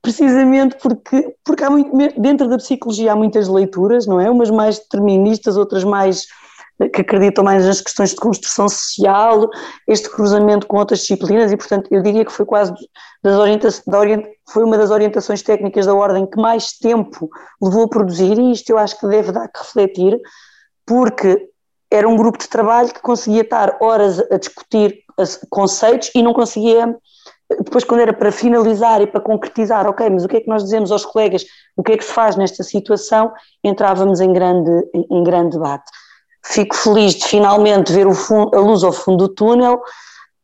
precisamente 0.00 0.76
porque, 0.80 1.34
porque 1.44 1.64
há 1.64 1.70
muito, 1.70 1.90
dentro 2.16 2.48
da 2.48 2.56
psicologia 2.56 3.12
há 3.12 3.16
muitas 3.16 3.48
leituras, 3.48 4.06
não 4.06 4.20
é? 4.20 4.30
Umas 4.30 4.52
mais 4.52 4.78
deterministas, 4.78 5.56
outras 5.56 5.82
mais 5.82 6.28
que 6.88 7.02
acreditam 7.02 7.44
mais 7.44 7.66
nas 7.66 7.80
questões 7.80 8.10
de 8.10 8.16
construção 8.16 8.68
social, 8.68 9.48
este 9.86 10.08
cruzamento 10.08 10.66
com 10.66 10.78
outras 10.78 11.00
disciplinas 11.00 11.52
e, 11.52 11.56
portanto, 11.56 11.88
eu 11.90 12.02
diria 12.02 12.24
que 12.24 12.32
foi 12.32 12.46
quase 12.46 12.72
das 13.22 13.36
orientações, 13.36 13.84
da 13.86 13.98
orient, 13.98 14.24
foi 14.48 14.64
uma 14.64 14.78
das 14.78 14.90
orientações 14.90 15.42
técnicas 15.42 15.86
da 15.86 15.94
Ordem 15.94 16.26
que 16.26 16.40
mais 16.40 16.72
tempo 16.72 17.28
levou 17.60 17.84
a 17.84 17.88
produzir 17.88 18.38
e 18.38 18.52
isto 18.52 18.70
eu 18.70 18.78
acho 18.78 18.98
que 18.98 19.06
deve 19.06 19.30
dar 19.30 19.48
que 19.48 19.58
refletir, 19.58 20.18
porque 20.86 21.48
era 21.90 22.08
um 22.08 22.16
grupo 22.16 22.38
de 22.38 22.48
trabalho 22.48 22.92
que 22.94 23.00
conseguia 23.00 23.42
estar 23.42 23.76
horas 23.80 24.18
a 24.30 24.38
discutir 24.38 25.00
conceitos 25.50 26.10
e 26.14 26.22
não 26.22 26.32
conseguia, 26.32 26.96
depois 27.62 27.84
quando 27.84 28.00
era 28.00 28.12
para 28.12 28.32
finalizar 28.32 29.02
e 29.02 29.06
para 29.06 29.20
concretizar, 29.20 29.86
ok, 29.86 30.08
mas 30.08 30.24
o 30.24 30.28
que 30.28 30.36
é 30.36 30.40
que 30.40 30.48
nós 30.48 30.62
dizemos 30.62 30.90
aos 30.90 31.04
colegas, 31.04 31.44
o 31.76 31.82
que 31.82 31.92
é 31.92 31.96
que 31.96 32.04
se 32.04 32.12
faz 32.12 32.36
nesta 32.36 32.62
situação, 32.62 33.30
entrávamos 33.62 34.20
em 34.20 34.32
grande, 34.32 34.70
em 34.94 35.22
grande 35.22 35.58
debate. 35.58 35.90
Fico 36.44 36.74
feliz 36.74 37.14
de 37.14 37.26
finalmente 37.26 37.92
ver 37.92 38.12
fundo, 38.14 38.56
a 38.56 38.60
luz 38.60 38.82
ao 38.82 38.92
fundo 38.92 39.28
do 39.28 39.34
túnel 39.34 39.80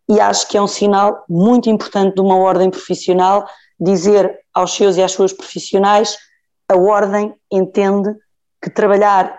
e 0.09 0.21
acho 0.21 0.49
que 0.49 0.57
é 0.57 0.63
um 0.63 0.67
sinal 0.67 1.25
muito 1.29 1.69
importante 1.69 2.15
de 2.15 2.21
uma 2.21 2.37
ordem 2.37 2.71
profissional 2.71 3.47
dizer 3.79 4.39
aos 4.55 4.75
seus 4.75 4.97
e 4.97 5.03
às 5.03 5.13
suas 5.13 5.33
profissionais 5.33 6.17
a 6.69 6.77
ordem 6.77 7.35
entende 7.51 8.15
que 8.63 8.71
trabalhar, 8.71 9.39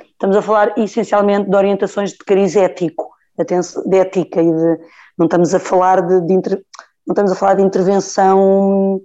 estamos 0.00 0.36
a 0.36 0.42
falar 0.42 0.78
essencialmente 0.78 1.48
de 1.48 1.56
orientações 1.56 2.12
de 2.12 2.18
cariz 2.18 2.56
ético, 2.56 3.10
de 3.36 3.96
ética 3.96 4.42
e 4.42 4.52
de, 4.52 4.78
não 5.16 5.26
estamos 5.26 5.54
a 5.54 5.60
falar 5.60 6.02
de, 6.02 6.20
de 6.22 6.34
não 6.34 7.12
estamos 7.12 7.32
a 7.32 7.34
falar 7.34 7.54
de 7.54 7.62
intervenção 7.62 9.00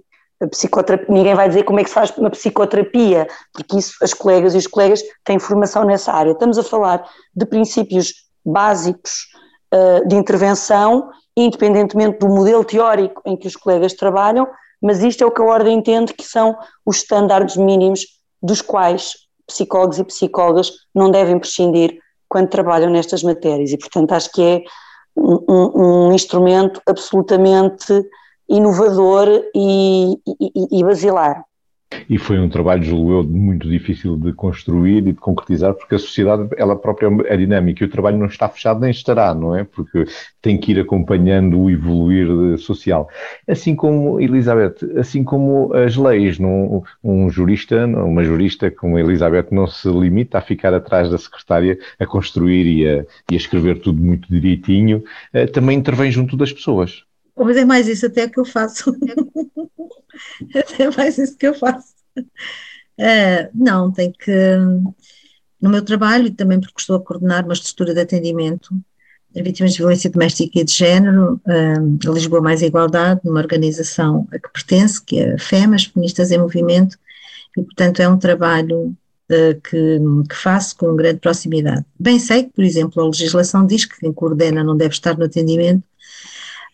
psicoterapia, 0.50 1.14
ninguém 1.14 1.34
vai 1.34 1.48
dizer 1.48 1.64
como 1.64 1.80
é 1.80 1.82
que 1.82 1.88
se 1.88 1.94
faz 1.94 2.10
uma 2.16 2.30
psicoterapia, 2.30 3.26
porque 3.52 3.78
isso 3.78 3.94
as 4.02 4.12
colegas 4.12 4.54
e 4.54 4.58
os 4.58 4.66
colegas 4.66 5.02
têm 5.24 5.38
formação 5.38 5.84
nessa 5.84 6.12
área. 6.12 6.32
Estamos 6.32 6.58
a 6.58 6.62
falar 6.62 7.04
de 7.34 7.46
princípios 7.46 8.12
básicos 8.44 9.26
uh, 9.72 10.06
de 10.06 10.16
intervenção, 10.16 11.08
independentemente 11.36 12.18
do 12.18 12.28
modelo 12.28 12.64
teórico 12.64 13.22
em 13.24 13.36
que 13.36 13.46
os 13.46 13.56
colegas 13.56 13.94
trabalham, 13.94 14.46
mas 14.82 15.02
isto 15.02 15.22
é 15.22 15.26
o 15.26 15.30
que 15.30 15.40
a 15.40 15.44
Ordem 15.44 15.78
entende 15.78 16.12
que 16.12 16.24
são 16.24 16.56
os 16.84 16.96
estándares 16.98 17.56
mínimos 17.56 18.04
dos 18.42 18.60
quais 18.60 19.14
psicólogos 19.46 19.98
e 19.98 20.04
psicólogas 20.04 20.72
não 20.94 21.10
devem 21.10 21.38
prescindir 21.38 21.98
quando 22.28 22.48
trabalham 22.48 22.90
nestas 22.90 23.22
matérias 23.22 23.70
e, 23.70 23.78
portanto, 23.78 24.12
acho 24.12 24.30
que 24.32 24.42
é 24.42 24.62
um, 25.16 26.08
um 26.08 26.12
instrumento 26.12 26.80
absolutamente 26.86 28.04
inovador 28.48 29.28
e, 29.54 30.14
e, 30.26 30.80
e 30.80 30.84
basilar. 30.84 31.44
E 32.08 32.18
foi 32.18 32.38
um 32.38 32.48
trabalho, 32.48 32.82
julgo 32.82 33.12
eu, 33.12 33.24
muito 33.24 33.68
difícil 33.68 34.16
de 34.16 34.32
construir 34.32 34.98
e 34.98 35.12
de 35.12 35.14
concretizar, 35.14 35.74
porque 35.74 35.94
a 35.94 35.98
sociedade, 35.98 36.48
ela 36.56 36.76
própria 36.76 37.08
é 37.26 37.36
dinâmica 37.36 37.84
e 37.84 37.86
o 37.86 37.90
trabalho 37.90 38.18
não 38.18 38.26
está 38.26 38.48
fechado 38.48 38.80
nem 38.80 38.90
estará, 38.90 39.34
não 39.34 39.54
é? 39.54 39.64
Porque 39.64 40.04
tem 40.42 40.58
que 40.58 40.72
ir 40.72 40.80
acompanhando 40.80 41.58
o 41.60 41.70
evoluir 41.70 42.58
social. 42.58 43.08
Assim 43.48 43.74
como, 43.74 44.20
Elizabeth, 44.20 44.76
assim 44.98 45.24
como 45.24 45.72
as 45.74 45.96
leis, 45.96 46.38
não, 46.38 46.82
um 47.02 47.30
jurista, 47.30 47.86
uma 47.86 48.24
jurista 48.24 48.70
como 48.70 48.96
a 48.96 49.00
Elizabeth 49.00 49.48
não 49.50 49.66
se 49.66 49.88
limita 49.88 50.38
a 50.38 50.42
ficar 50.42 50.74
atrás 50.74 51.10
da 51.10 51.18
secretária 51.18 51.78
a 51.98 52.06
construir 52.06 52.66
e 52.66 52.88
a, 52.88 53.04
e 53.30 53.34
a 53.34 53.36
escrever 53.36 53.80
tudo 53.80 54.02
muito 54.02 54.28
direitinho, 54.28 55.02
eh, 55.32 55.46
também 55.46 55.78
intervém 55.78 56.10
junto 56.10 56.36
das 56.36 56.52
pessoas. 56.52 57.04
Mas 57.36 57.56
é 57.56 57.64
mais 57.64 57.88
isso 57.88 58.06
até 58.06 58.28
que 58.28 58.38
eu 58.38 58.44
faço. 58.44 58.94
é 60.78 60.90
mais 60.96 61.18
isso 61.18 61.36
que 61.36 61.46
eu 61.46 61.54
faço. 61.54 61.94
Uh, 62.16 63.50
não, 63.54 63.92
tem 63.92 64.12
que. 64.12 64.56
No 65.60 65.70
meu 65.70 65.82
trabalho, 65.82 66.26
e 66.26 66.30
também 66.30 66.60
porque 66.60 66.80
estou 66.80 66.96
a 66.96 67.02
coordenar 67.02 67.44
uma 67.44 67.54
estrutura 67.54 67.94
de 67.94 68.00
atendimento 68.00 68.74
a 69.36 69.42
vítimas 69.42 69.72
de 69.72 69.78
violência 69.78 70.10
doméstica 70.10 70.60
e 70.60 70.64
de 70.64 70.72
género, 70.72 71.40
uh, 71.46 72.08
a 72.08 72.12
Lisboa 72.12 72.40
Mais 72.40 72.62
Igualdade, 72.62 73.20
numa 73.24 73.40
organização 73.40 74.28
a 74.32 74.38
que 74.38 74.48
pertence, 74.52 75.02
que 75.04 75.18
é 75.18 75.34
a 75.34 75.38
FEMAS, 75.38 75.86
Feministas 75.86 76.30
em 76.30 76.38
Movimento, 76.38 76.96
e 77.56 77.62
portanto 77.62 78.00
é 78.00 78.08
um 78.08 78.16
trabalho 78.16 78.96
uh, 79.30 79.60
que, 79.68 79.98
que 80.28 80.36
faço 80.36 80.76
com 80.76 80.94
grande 80.94 81.18
proximidade. 81.18 81.84
Bem 81.98 82.18
sei 82.18 82.44
que, 82.44 82.52
por 82.52 82.64
exemplo, 82.64 83.02
a 83.02 83.06
legislação 83.06 83.66
diz 83.66 83.84
que 83.84 83.98
quem 83.98 84.12
coordena 84.12 84.62
não 84.62 84.76
deve 84.76 84.94
estar 84.94 85.18
no 85.18 85.24
atendimento, 85.24 85.82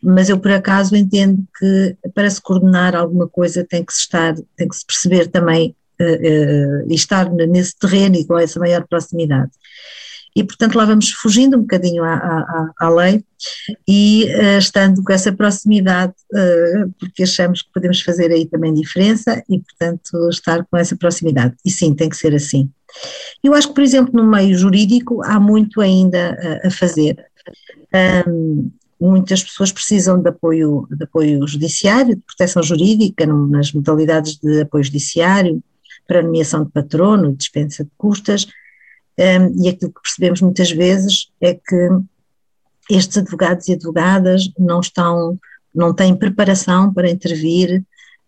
mas 0.02 0.28
eu 0.28 0.38
por 0.38 0.50
acaso 0.50 0.96
entendo 0.96 1.44
que 1.58 1.96
para 2.14 2.30
se 2.30 2.40
coordenar 2.40 2.96
alguma 2.96 3.28
coisa 3.28 3.64
tem 3.64 3.84
que 3.84 3.92
se 3.92 4.00
estar, 4.00 4.34
tem 4.56 4.68
que 4.68 4.76
se 4.76 4.86
perceber 4.86 5.28
também 5.28 5.74
uh, 6.00 6.04
uh, 6.04 6.90
e 6.90 6.94
estar 6.94 7.30
nesse 7.30 7.78
terreno 7.78 8.16
e 8.16 8.24
com 8.24 8.38
essa 8.38 8.58
maior 8.58 8.86
proximidade. 8.86 9.50
E, 10.34 10.44
portanto, 10.44 10.76
lá 10.76 10.84
vamos 10.84 11.10
fugindo 11.10 11.56
um 11.56 11.62
bocadinho 11.62 12.04
à, 12.04 12.14
à, 12.14 12.70
à 12.78 12.88
lei 12.88 13.24
e 13.86 14.26
uh, 14.26 14.58
estando 14.58 15.02
com 15.02 15.12
essa 15.12 15.32
proximidade, 15.32 16.14
porque 17.00 17.24
achamos 17.24 17.62
que 17.62 17.72
podemos 17.74 18.00
fazer 18.00 18.30
aí 18.30 18.46
também 18.46 18.72
diferença 18.72 19.42
e, 19.48 19.58
portanto, 19.58 20.28
estar 20.30 20.64
com 20.70 20.76
essa 20.76 20.96
proximidade. 20.96 21.56
E 21.66 21.70
sim, 21.70 21.94
tem 21.94 22.08
que 22.08 22.16
ser 22.16 22.32
assim. 22.32 22.70
Eu 23.42 23.54
acho 23.54 23.68
que, 23.68 23.74
por 23.74 23.82
exemplo, 23.82 24.12
no 24.14 24.28
meio 24.28 24.56
jurídico 24.56 25.20
há 25.24 25.40
muito 25.40 25.80
ainda 25.80 26.60
a, 26.62 26.68
a 26.68 26.70
fazer. 26.70 27.16
Um, 28.28 28.70
muitas 29.00 29.42
pessoas 29.42 29.72
precisam 29.72 30.20
de 30.20 30.28
apoio, 30.28 30.86
de 30.90 31.04
apoio 31.04 31.46
judiciário, 31.46 32.16
de 32.16 32.22
proteção 32.22 32.62
jurídica 32.62 33.26
nas 33.26 33.72
modalidades 33.72 34.36
de 34.36 34.60
apoio 34.60 34.84
judiciário, 34.84 35.62
para 36.06 36.22
nomeação 36.22 36.64
de 36.64 36.70
patrono 36.70 37.30
e 37.30 37.36
dispensa 37.36 37.84
de 37.84 37.90
custas, 37.96 38.46
um, 39.18 39.62
e 39.64 39.68
aquilo 39.68 39.92
que 39.92 40.02
percebemos 40.02 40.40
muitas 40.40 40.70
vezes 40.70 41.30
é 41.40 41.54
que 41.54 41.88
estes 42.90 43.18
advogados 43.18 43.68
e 43.68 43.74
advogadas 43.74 44.50
não 44.58 44.80
estão, 44.80 45.38
não 45.74 45.94
têm 45.94 46.16
preparação 46.16 46.92
para 46.92 47.10
intervir 47.10 47.84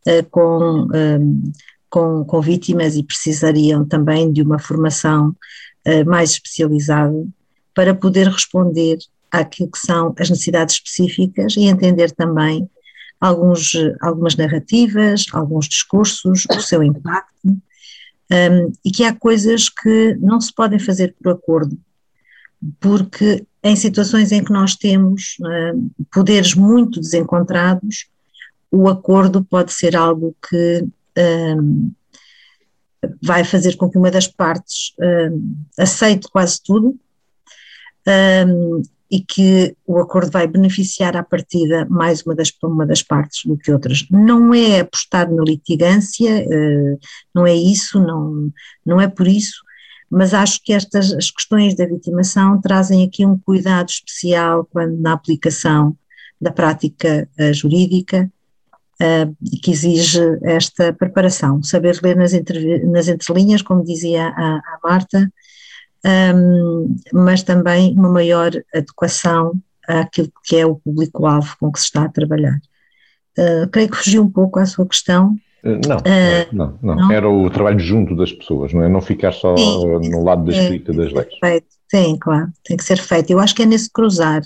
uh, 0.06 0.30
com, 0.30 0.88
um, 0.94 1.52
com, 1.90 2.24
com 2.24 2.40
vítimas 2.40 2.94
e 2.94 3.02
precisariam 3.02 3.85
também 3.85 4.32
de 4.32 4.42
uma 4.42 4.58
formação 4.58 5.35
uh, 5.87 6.08
mais 6.08 6.32
especializada 6.32 7.26
para 7.74 7.94
poder 7.94 8.28
responder 8.28 8.98
àquilo 9.32 9.70
que 9.70 9.78
são 9.78 10.14
as 10.18 10.28
necessidades 10.28 10.74
específicas 10.74 11.56
e 11.56 11.62
entender 11.62 12.10
também 12.12 12.68
alguns, 13.18 13.72
algumas 14.00 14.36
narrativas, 14.36 15.26
alguns 15.32 15.68
discursos, 15.68 16.44
o 16.50 16.60
seu 16.60 16.82
impacto, 16.82 17.32
um, 17.46 18.72
e 18.84 18.90
que 18.90 19.04
há 19.04 19.14
coisas 19.14 19.68
que 19.68 20.16
não 20.20 20.40
se 20.40 20.52
podem 20.52 20.78
fazer 20.78 21.14
por 21.22 21.32
acordo, 21.32 21.78
porque 22.80 23.46
em 23.62 23.76
situações 23.76 24.32
em 24.32 24.42
que 24.42 24.52
nós 24.52 24.74
temos 24.76 25.36
um, 25.40 25.90
poderes 26.12 26.54
muito 26.54 27.00
desencontrados, 27.00 28.06
o 28.70 28.88
acordo 28.88 29.44
pode 29.44 29.72
ser 29.72 29.94
algo 29.94 30.34
que 30.48 30.84
um, 31.56 31.92
vai 33.22 33.44
fazer 33.44 33.76
com 33.76 33.88
que 33.90 33.98
uma 33.98 34.10
das 34.10 34.26
partes 34.26 34.94
aceite 35.78 36.28
quase 36.30 36.62
tudo. 36.62 36.98
Um, 38.06 38.82
e 39.12 39.20
que 39.20 39.77
o 39.87 39.98
acordo 40.01 40.31
vai 40.31 40.46
beneficiar 40.46 41.14
à 41.18 41.22
partida 41.22 41.87
mais 41.90 42.22
uma 42.22 42.35
das, 42.35 42.51
uma 42.62 42.87
das 42.87 43.03
partes 43.03 43.44
do 43.44 43.59
que 43.59 43.70
outras. 43.70 44.07
Não 44.11 44.55
é 44.55 44.81
apostar 44.81 45.31
na 45.31 45.42
litigância, 45.42 46.31
eh, 46.31 46.96
não 47.35 47.46
é 47.46 47.55
isso, 47.55 48.01
não, 48.01 48.51
não 48.87 48.98
é 48.98 49.07
por 49.07 49.29
isso, 49.29 49.62
mas 50.11 50.33
acho 50.33 50.62
que 50.64 50.72
estas 50.72 51.12
as 51.12 51.31
questões 51.31 51.77
da 51.77 51.85
vitimação 51.85 52.59
trazem 52.59 53.05
aqui 53.05 53.27
um 53.27 53.38
cuidado 53.38 53.90
especial 53.90 54.66
quando 54.72 54.98
na 54.98 55.12
aplicação 55.12 55.94
da 56.40 56.51
prática 56.51 57.29
eh, 57.37 57.53
jurídica 57.53 58.33
uh, 58.98 59.37
que 59.62 59.72
exige 59.72 60.20
esta 60.42 60.90
preparação, 60.94 61.62
saber 61.62 62.01
ler 62.03 62.16
nas, 62.16 62.33
entre, 62.33 62.83
nas 62.87 63.09
entrelinhas, 63.09 63.61
como 63.61 63.85
dizia 63.85 64.29
a, 64.29 64.57
a 64.57 64.79
Marta, 64.83 65.31
um, 66.04 66.96
mas 67.12 67.42
também 67.42 67.94
uma 67.96 68.10
maior 68.10 68.50
adequação 68.74 69.52
àquilo 69.86 70.30
que 70.44 70.56
é 70.56 70.66
o 70.66 70.76
público-alvo 70.76 71.56
com 71.60 71.70
que 71.70 71.78
se 71.78 71.86
está 71.86 72.04
a 72.04 72.08
trabalhar. 72.08 72.58
Uh, 73.38 73.68
creio 73.70 73.88
que 73.88 73.96
fugiu 73.96 74.22
um 74.22 74.30
pouco 74.30 74.58
à 74.58 74.66
sua 74.66 74.86
questão. 74.86 75.34
Uh, 75.64 75.80
não, 75.86 75.96
uh, 75.98 76.02
não, 76.52 76.78
não, 76.82 76.96
não, 76.96 77.12
era 77.12 77.28
o 77.28 77.48
trabalho 77.48 77.78
junto 77.78 78.16
das 78.16 78.32
pessoas, 78.32 78.72
não 78.72 78.82
é? 78.82 78.88
Não 78.88 79.00
ficar 79.00 79.32
só 79.32 79.56
sim, 79.56 80.10
no 80.10 80.24
lado 80.24 80.44
da 80.44 80.52
escrita 80.52 80.92
das 80.92 81.12
leis. 81.12 81.34
Feito. 81.40 81.66
Sim, 81.88 82.16
claro, 82.18 82.50
tem 82.64 82.76
que 82.76 82.84
ser 82.84 82.98
feito. 82.98 83.30
Eu 83.30 83.38
acho 83.38 83.54
que 83.54 83.62
é 83.62 83.66
nesse 83.66 83.90
cruzar. 83.90 84.42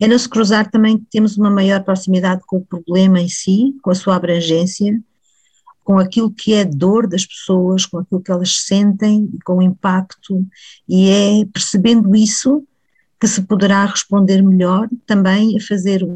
É 0.00 0.08
nesse 0.08 0.28
cruzar 0.28 0.70
também 0.70 0.96
que 0.96 1.04
temos 1.10 1.36
uma 1.36 1.50
maior 1.50 1.82
proximidade 1.84 2.40
com 2.46 2.56
o 2.56 2.64
problema 2.64 3.20
em 3.20 3.28
si, 3.28 3.74
com 3.82 3.90
a 3.90 3.94
sua 3.94 4.16
abrangência, 4.16 4.98
com 5.90 5.98
aquilo 5.98 6.30
que 6.30 6.54
é 6.54 6.64
dor 6.64 7.08
das 7.08 7.26
pessoas, 7.26 7.84
com 7.84 7.98
aquilo 7.98 8.22
que 8.22 8.30
elas 8.30 8.58
sentem, 8.64 9.28
com 9.44 9.56
o 9.56 9.62
impacto, 9.62 10.46
e 10.88 11.10
é 11.10 11.44
percebendo 11.52 12.14
isso 12.14 12.62
que 13.18 13.26
se 13.26 13.42
poderá 13.42 13.84
responder 13.86 14.40
melhor 14.40 14.88
também 15.04 15.56
a 15.58 15.60
fazer 15.66 16.06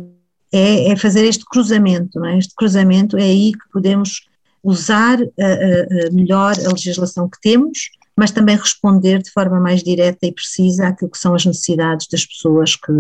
é, 0.53 0.93
é 0.93 0.97
fazer 0.97 1.25
este 1.25 1.45
cruzamento, 1.45 2.25
é? 2.25 2.39
Este 2.39 2.55
cruzamento 2.55 3.17
é 3.17 3.25
aí 3.25 3.51
que 3.53 3.69
podemos 3.73 4.29
usar 4.63 5.21
uh, 5.21 5.25
uh, 5.25 6.15
melhor 6.15 6.55
a 6.65 6.69
legislação 6.73 7.29
que 7.29 7.41
temos, 7.41 7.91
mas 8.17 8.31
também 8.31 8.57
responder 8.57 9.21
de 9.21 9.33
forma 9.33 9.59
mais 9.59 9.83
direta 9.83 10.25
e 10.25 10.31
precisa 10.31 10.87
àquilo 10.87 11.11
que 11.11 11.19
são 11.19 11.35
as 11.35 11.45
necessidades 11.45 12.07
das 12.07 12.25
pessoas 12.25 12.77
que, 12.77 12.93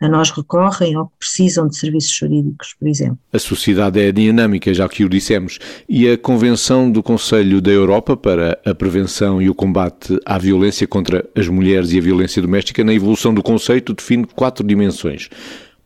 a 0.00 0.08
nós 0.08 0.30
recorrem 0.30 0.96
ou 0.96 1.06
que 1.06 1.12
precisam 1.18 1.66
de 1.68 1.76
serviços 1.76 2.14
jurídicos, 2.14 2.74
por 2.78 2.88
exemplo. 2.88 3.18
A 3.32 3.38
sociedade 3.38 4.00
é 4.00 4.12
dinâmica, 4.12 4.72
já 4.74 4.88
que 4.88 5.04
o 5.04 5.08
dissemos, 5.08 5.58
e 5.88 6.08
a 6.08 6.18
Convenção 6.18 6.90
do 6.90 7.02
Conselho 7.02 7.60
da 7.60 7.70
Europa 7.70 8.16
para 8.16 8.58
a 8.64 8.74
Prevenção 8.74 9.40
e 9.40 9.48
o 9.48 9.54
Combate 9.54 10.18
à 10.24 10.38
Violência 10.38 10.86
contra 10.86 11.28
as 11.34 11.48
Mulheres 11.48 11.92
e 11.92 11.98
a 11.98 12.02
Violência 12.02 12.42
Doméstica, 12.42 12.84
na 12.84 12.92
evolução 12.92 13.32
do 13.32 13.42
conceito, 13.42 13.94
define 13.94 14.26
quatro 14.26 14.66
dimensões: 14.66 15.28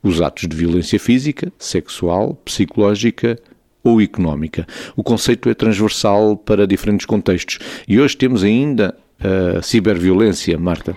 os 0.03 0.21
atos 0.21 0.49
de 0.49 0.57
violência 0.57 0.99
física, 0.99 1.53
sexual, 1.59 2.35
psicológica 2.45 3.39
ou 3.83 4.01
económica. 4.01 4.67
O 4.97 5.03
conceito 5.03 5.49
é 5.49 5.55
transversal 5.55 6.37
para 6.37 6.67
diferentes 6.67 7.07
contextos 7.07 7.59
e 7.89 7.99
hoje 8.01 8.17
temos 8.17 8.45
ainda 8.45 8.95
a 9.19 9.63
ciberviolência, 9.63 10.59
Marta. 10.59 10.97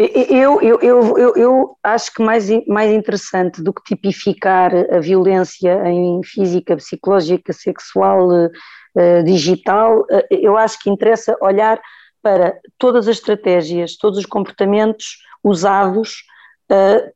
Eu, 0.00 0.62
eu, 0.62 0.80
eu, 0.80 1.18
eu, 1.18 1.36
eu 1.36 1.76
acho 1.82 2.14
que 2.14 2.22
mais, 2.22 2.48
mais 2.66 2.90
interessante 2.90 3.62
do 3.62 3.70
que 3.70 3.82
tipificar 3.82 4.72
a 4.90 4.98
violência 4.98 5.86
em 5.86 6.22
física, 6.24 6.74
psicológica, 6.74 7.52
sexual, 7.52 8.30
uh, 8.30 9.24
digital, 9.24 10.00
uh, 10.00 10.24
eu 10.30 10.56
acho 10.56 10.78
que 10.78 10.88
interessa 10.88 11.36
olhar 11.42 11.78
para 12.22 12.58
todas 12.78 13.08
as 13.08 13.16
estratégias, 13.16 13.98
todos 13.98 14.18
os 14.18 14.24
comportamentos 14.24 15.18
usados 15.44 16.24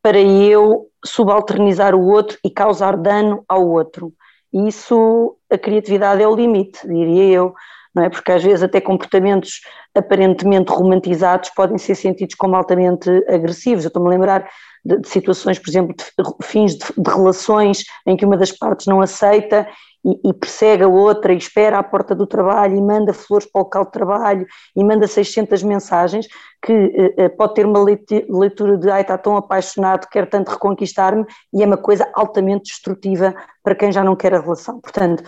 para 0.03 0.19
eu 0.19 0.89
subalternizar 1.05 1.95
o 1.95 2.09
outro 2.09 2.37
e 2.45 2.51
causar 2.51 2.97
dano 2.97 3.45
ao 3.49 3.69
outro. 3.69 4.13
Isso, 4.53 5.37
a 5.49 5.57
criatividade 5.57 6.23
é 6.23 6.27
o 6.27 6.35
limite, 6.35 6.81
diria 6.89 7.33
eu 7.33 7.55
não 7.95 8.05
é? 8.05 8.11
Porque 8.11 8.33
às 8.33 8.43
vezes 8.43 8.63
até 8.63 8.81
comportamentos 8.81 9.61
aparentemente 9.95 10.73
romantizados 10.73 11.51
podem 11.51 11.79
ser 11.79 11.95
sentidos 11.95 12.35
como 12.35 12.57
altamente 12.57 13.09
agressivos. 13.29 13.85
Eu 13.85 13.89
estou-me 13.89 14.09
a 14.09 14.13
lembrar 14.13 14.49
de, 14.85 14.99
de, 14.99 15.09
situações, 15.09 15.59
por 15.59 15.71
exemplo, 15.71 15.95
de 15.97 16.47
fins 16.47 16.77
de, 16.77 16.85
de, 16.99 17.11
relações 17.11 17.85
em 18.07 18.17
que 18.17 18.25
uma 18.25 18.37
das 18.37 18.53
partes 18.53 18.87
não 18.87 19.01
aceita 19.01 19.67
e, 20.05 20.29
e, 20.29 20.35
persegue 20.35 20.83
a 20.83 20.89
outra 20.89 21.33
e 21.33 21.39
espera 21.39 21.79
à 21.79 21.83
porta 21.83 22.15
do 22.15 22.27
trabalho 22.27 22.77
e 22.77 22.83
manda 22.83 23.15
flores 23.15 23.51
para 23.51 23.61
o 23.61 23.65
local 23.65 23.85
de 23.87 23.93
trabalho 23.93 24.47
e 24.77 24.85
manda 24.85 25.07
600 25.07 25.63
mensagens 25.63 26.27
que 26.63 26.73
eh, 26.73 27.15
eh, 27.17 27.29
pode 27.31 27.55
ter 27.55 27.65
uma 27.65 27.83
leitura 27.83 28.77
de 28.77 28.91
ai 28.91 29.01
está 29.01 29.17
tão 29.17 29.35
apaixonado, 29.37 30.07
quer 30.11 30.29
tanto 30.29 30.51
reconquistar-me 30.51 31.25
e 31.55 31.63
é 31.63 31.67
uma 31.67 31.79
coisa 31.79 32.07
altamente 32.13 32.65
destrutiva 32.65 33.35
para 33.63 33.75
quem 33.75 33.91
já 33.91 34.05
não 34.05 34.15
quer 34.15 34.35
a 34.35 34.41
relação. 34.41 34.79
Portanto, 34.79 35.25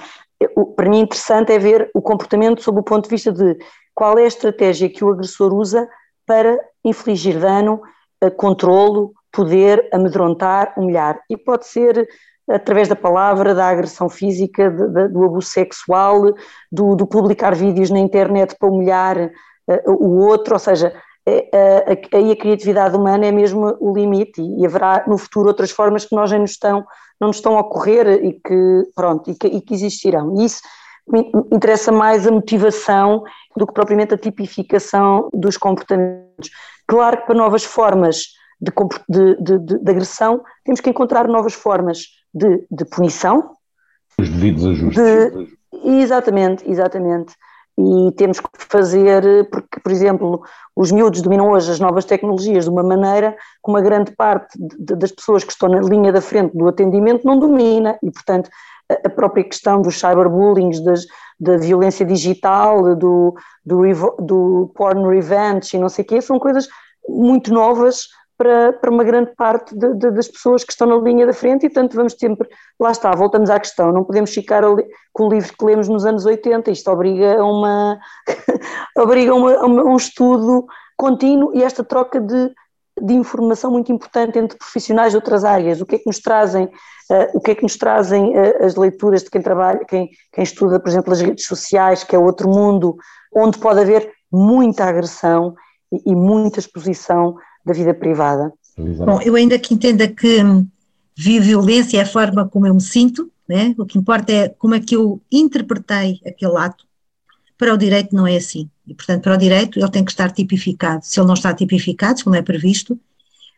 para 0.76 0.88
mim 0.88 1.00
interessante 1.00 1.52
é 1.52 1.58
ver 1.58 1.90
o 1.94 2.02
comportamento 2.02 2.62
sob 2.62 2.80
o 2.80 2.82
ponto 2.82 3.04
de 3.04 3.10
vista 3.10 3.32
de 3.32 3.56
qual 3.94 4.18
é 4.18 4.24
a 4.24 4.28
estratégia 4.28 4.90
que 4.90 5.04
o 5.04 5.10
agressor 5.10 5.54
usa 5.54 5.88
para 6.26 6.58
infligir 6.84 7.38
dano, 7.38 7.80
eh, 8.20 8.30
controlo, 8.30 9.12
poder, 9.32 9.88
amedrontar, 9.92 10.74
humilhar. 10.76 11.20
E 11.30 11.36
pode 11.36 11.66
ser 11.66 12.06
através 12.48 12.88
da 12.88 12.96
palavra, 12.96 13.54
da 13.54 13.68
agressão 13.68 14.08
física, 14.08 14.70
do 14.70 15.24
abuso 15.24 15.48
sexual, 15.48 16.32
do, 16.70 16.94
do, 16.94 17.06
publicar 17.06 17.54
vídeos 17.54 17.90
na 17.90 17.98
internet 17.98 18.54
para 18.56 18.68
humilhar 18.68 19.18
uh, 19.18 19.92
o 19.92 20.18
outro, 20.24 20.54
ou 20.54 20.58
seja, 20.58 20.94
aí 21.26 22.30
a 22.30 22.36
criatividade 22.36 22.96
humana 22.96 23.26
é 23.26 23.32
mesmo 23.32 23.76
o 23.80 23.92
limite 23.92 24.40
e, 24.40 24.64
haverá 24.64 25.04
no 25.06 25.18
futuro 25.18 25.48
outras 25.48 25.70
formas 25.70 26.04
que 26.04 26.14
nós 26.14 26.30
já 26.30 26.38
nos 26.38 26.52
estão 26.52 26.84
não 27.20 27.28
nos 27.28 27.36
estão 27.36 27.56
a 27.56 27.60
ocorrer 27.60 28.06
e 28.24 28.34
que, 28.34 28.82
pronto, 28.94 29.30
e 29.30 29.34
que, 29.34 29.46
e 29.46 29.60
que 29.62 29.72
existirão. 29.72 30.38
E 30.38 30.44
isso 30.44 30.60
me 31.08 31.30
interessa 31.50 31.90
mais 31.90 32.26
a 32.26 32.30
motivação 32.30 33.24
do 33.56 33.66
que 33.66 33.72
propriamente 33.72 34.12
a 34.12 34.18
tipificação 34.18 35.30
dos 35.32 35.56
comportamentos. 35.56 36.50
Claro 36.86 37.16
que 37.16 37.26
para 37.26 37.34
novas 37.34 37.64
formas 37.64 38.24
de, 38.60 38.70
de, 39.08 39.58
de, 39.58 39.78
de 39.78 39.90
agressão 39.90 40.42
temos 40.62 40.80
que 40.80 40.90
encontrar 40.90 41.26
novas 41.26 41.54
formas 41.54 42.00
de, 42.34 42.66
punição. 42.84 43.52
Os 44.18 44.28
devidos 44.28 44.66
ajustes. 44.66 45.02
exatamente, 45.84 46.70
exatamente 46.70 47.34
e 47.78 48.12
temos 48.12 48.40
que 48.40 48.48
fazer, 48.58 49.22
por 49.86 49.92
exemplo, 49.92 50.42
os 50.74 50.90
miúdos 50.90 51.22
dominam 51.22 51.48
hoje 51.48 51.70
as 51.70 51.78
novas 51.78 52.04
tecnologias 52.04 52.64
de 52.64 52.70
uma 52.70 52.82
maneira 52.82 53.36
que 53.64 53.70
uma 53.70 53.80
grande 53.80 54.10
parte 54.16 54.58
de, 54.58 54.96
das 54.96 55.12
pessoas 55.12 55.44
que 55.44 55.52
estão 55.52 55.68
na 55.68 55.78
linha 55.78 56.12
da 56.12 56.20
frente 56.20 56.56
do 56.56 56.66
atendimento 56.66 57.24
não 57.24 57.38
domina 57.38 57.96
e, 58.02 58.10
portanto, 58.10 58.50
a 58.90 59.08
própria 59.08 59.44
questão 59.44 59.80
dos 59.80 60.00
cyberbullying, 60.00 60.82
das, 60.82 61.06
da 61.38 61.56
violência 61.56 62.04
digital, 62.04 62.96
do, 62.96 63.36
do, 63.64 64.16
do 64.18 64.72
porn 64.74 65.08
revenge 65.08 65.76
e 65.76 65.78
não 65.78 65.88
sei 65.88 66.04
o 66.04 66.08
quê, 66.08 66.20
são 66.20 66.40
coisas 66.40 66.66
muito 67.08 67.54
novas 67.54 68.08
para, 68.36 68.72
para 68.74 68.90
uma 68.90 69.04
grande 69.04 69.32
parte 69.34 69.76
de, 69.76 69.94
de, 69.94 70.10
das 70.10 70.28
pessoas 70.28 70.62
que 70.62 70.72
estão 70.72 70.86
na 70.86 70.96
linha 70.96 71.26
da 71.26 71.32
frente 71.32 71.66
e, 71.66 71.70
portanto, 71.70 71.94
vamos 71.94 72.14
sempre, 72.18 72.48
lá 72.78 72.90
está, 72.90 73.10
voltamos 73.12 73.50
à 73.50 73.58
questão, 73.58 73.92
não 73.92 74.04
podemos 74.04 74.32
ficar 74.32 74.64
ali, 74.64 74.84
com 75.12 75.24
o 75.24 75.30
livro 75.30 75.52
que 75.56 75.64
lemos 75.64 75.88
nos 75.88 76.04
anos 76.04 76.26
80, 76.26 76.70
isto 76.70 76.90
obriga 76.90 77.40
a, 77.40 77.44
uma, 77.44 77.98
obriga 78.96 79.34
uma, 79.34 79.64
um 79.64 79.96
estudo 79.96 80.66
contínuo 80.96 81.52
e 81.54 81.62
esta 81.62 81.82
troca 81.82 82.20
de, 82.20 82.52
de 83.00 83.14
informação 83.14 83.70
muito 83.70 83.92
importante 83.92 84.38
entre 84.38 84.58
profissionais 84.58 85.12
de 85.12 85.16
outras 85.16 85.44
áreas, 85.44 85.80
o 85.80 85.86
que 85.86 85.96
é 85.96 85.98
que 85.98 86.06
nos 86.06 86.18
trazem, 86.18 86.64
uh, 86.64 87.28
o 87.34 87.40
que 87.40 87.50
é 87.50 87.54
que 87.54 87.62
nos 87.62 87.76
trazem 87.76 88.36
uh, 88.36 88.64
as 88.64 88.76
leituras 88.76 89.22
de 89.22 89.30
quem 89.30 89.42
trabalha, 89.42 89.84
quem, 89.84 90.10
quem 90.32 90.44
estuda, 90.44 90.80
por 90.80 90.88
exemplo, 90.88 91.12
as 91.12 91.20
redes 91.20 91.46
sociais, 91.46 92.04
que 92.04 92.14
é 92.14 92.18
outro 92.18 92.48
mundo 92.48 92.96
onde 93.34 93.58
pode 93.58 93.80
haver 93.80 94.10
muita 94.32 94.84
agressão 94.84 95.54
e, 95.92 96.10
e 96.10 96.14
muita 96.14 96.58
exposição 96.58 97.36
da 97.66 97.72
vida 97.72 97.92
privada. 97.92 98.52
Bom, 98.78 99.20
eu 99.22 99.34
ainda 99.34 99.58
que 99.58 99.74
entenda 99.74 100.06
que 100.06 100.42
vi 101.16 101.40
violência 101.40 101.98
é 101.98 102.02
a 102.02 102.06
forma 102.06 102.48
como 102.48 102.66
eu 102.66 102.74
me 102.74 102.80
sinto, 102.80 103.30
né? 103.48 103.74
o 103.76 103.84
que 103.84 103.98
importa 103.98 104.32
é 104.32 104.48
como 104.50 104.74
é 104.74 104.80
que 104.80 104.94
eu 104.94 105.20
interpretei 105.32 106.20
aquele 106.24 106.56
ato. 106.56 106.86
Para 107.58 107.74
o 107.74 107.76
direito 107.76 108.14
não 108.14 108.26
é 108.26 108.36
assim. 108.36 108.70
E, 108.86 108.94
portanto, 108.94 109.22
para 109.22 109.34
o 109.34 109.38
direito 109.38 109.78
ele 109.78 109.90
tem 109.90 110.04
que 110.04 110.10
estar 110.10 110.30
tipificado. 110.30 111.04
Se 111.04 111.18
ele 111.18 111.26
não 111.26 111.34
está 111.34 111.52
tipificado, 111.52 112.22
como 112.22 112.36
é 112.36 112.42
previsto, 112.42 112.98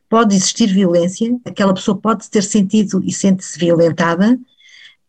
pode 0.08 0.34
existir 0.34 0.68
violência, 0.68 1.36
aquela 1.44 1.74
pessoa 1.74 1.98
pode 1.98 2.30
ter 2.30 2.42
sentido 2.42 3.02
e 3.04 3.12
sente-se 3.12 3.58
violentada, 3.58 4.38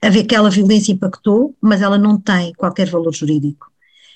aquela 0.02 0.50
violência 0.50 0.92
impactou, 0.92 1.56
mas 1.62 1.82
ela 1.82 1.98
não 1.98 2.20
tem 2.20 2.52
qualquer 2.54 2.90
valor 2.90 3.14
jurídico. 3.14 3.72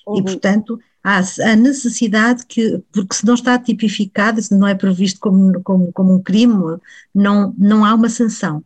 Uhum. 0.07 0.17
E, 0.17 0.23
portanto, 0.23 0.79
há 1.03 1.21
a 1.41 1.55
necessidade 1.55 2.45
que, 2.45 2.81
porque 2.91 3.15
se 3.15 3.25
não 3.25 3.33
está 3.33 3.59
tipificado, 3.59 4.41
se 4.41 4.55
não 4.55 4.67
é 4.67 4.73
previsto 4.73 5.19
como, 5.19 5.61
como, 5.61 5.91
como 5.91 6.15
um 6.15 6.23
crime, 6.23 6.77
não, 7.13 7.53
não 7.57 7.83
há 7.83 7.93
uma 7.93 8.09
sanção. 8.09 8.63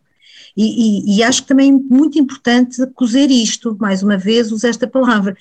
E, 0.55 1.15
e, 1.15 1.17
e, 1.17 1.23
acho 1.23 1.41
que 1.43 1.47
também 1.47 1.69
é 1.69 1.71
muito 1.71 2.17
importante 2.17 2.85
cozer 2.93 3.29
isto, 3.29 3.75
mais 3.79 4.01
uma 4.01 4.17
vez 4.17 4.51
uso 4.51 4.65
esta 4.65 4.87
palavra, 4.87 5.35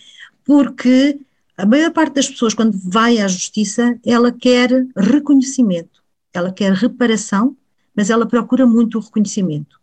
porque 0.44 1.18
a 1.56 1.64
maior 1.64 1.90
parte 1.90 2.14
das 2.14 2.28
pessoas, 2.28 2.54
quando 2.54 2.78
vai 2.78 3.18
à 3.18 3.28
justiça, 3.28 3.98
ela 4.04 4.30
quer 4.30 4.70
reconhecimento, 4.96 6.02
ela 6.32 6.52
quer 6.52 6.72
reparação, 6.72 7.56
mas 7.94 8.11
ela 8.11 8.26
procura 8.26 8.66
muito 8.66 8.98
o 8.98 9.00
reconhecimento, 9.00 9.80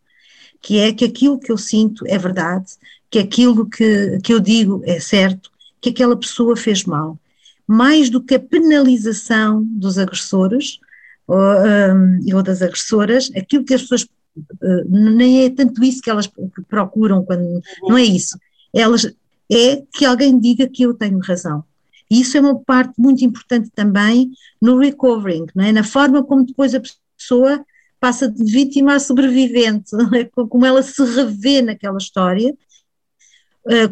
que 0.61 0.77
é 0.77 0.93
que 0.93 1.03
aquilo 1.03 1.39
que 1.39 1.51
eu 1.51 1.57
sinto 1.57 2.05
é 2.07 2.17
verdade, 2.17 2.73
que 3.09 3.17
aquilo 3.17 3.67
que, 3.67 4.19
que 4.23 4.33
eu 4.33 4.39
digo 4.39 4.81
é 4.85 4.99
certo, 4.99 5.51
que 5.83 5.89
aquela 5.89 6.15
pessoa 6.15 6.55
fez 6.55 6.85
mal. 6.85 7.19
Mais 7.67 8.09
do 8.09 8.23
que 8.23 8.35
a 8.35 8.39
penalização 8.39 9.63
dos 9.63 9.97
agressores 9.97 10.79
ou, 11.27 11.37
um, 11.37 12.35
ou 12.35 12.41
das 12.41 12.61
agressoras, 12.61 13.29
aquilo 13.35 13.65
que 13.65 13.73
as 13.73 13.81
pessoas 13.81 14.03
uh, 14.03 14.85
nem 14.87 15.43
é 15.43 15.49
tanto 15.49 15.83
isso 15.83 16.01
que 16.01 16.09
elas 16.09 16.29
procuram 16.69 17.23
quando 17.25 17.61
não 17.83 17.97
é 17.97 18.03
isso. 18.03 18.37
Elas 18.73 19.13
é 19.51 19.83
que 19.93 20.05
alguém 20.05 20.39
diga 20.39 20.67
que 20.67 20.83
eu 20.83 20.93
tenho 20.93 21.19
razão. 21.19 21.63
E 22.09 22.21
isso 22.21 22.37
é 22.37 22.41
uma 22.41 22.57
parte 22.59 22.93
muito 22.97 23.23
importante 23.25 23.69
também 23.75 24.31
no 24.61 24.77
recovering, 24.77 25.45
é? 25.57 25.71
na 25.71 25.83
forma 25.83 26.23
como 26.23 26.45
depois 26.45 26.73
a 26.73 26.81
pessoa 27.17 27.63
passa 27.99 28.29
de 28.29 28.43
vítima 28.43 28.95
a 28.95 28.99
sobrevivente, 28.99 29.91
é? 30.15 30.25
como 30.47 30.65
ela 30.65 30.81
se 30.81 31.03
revê 31.03 31.61
naquela 31.61 31.97
história 31.97 32.55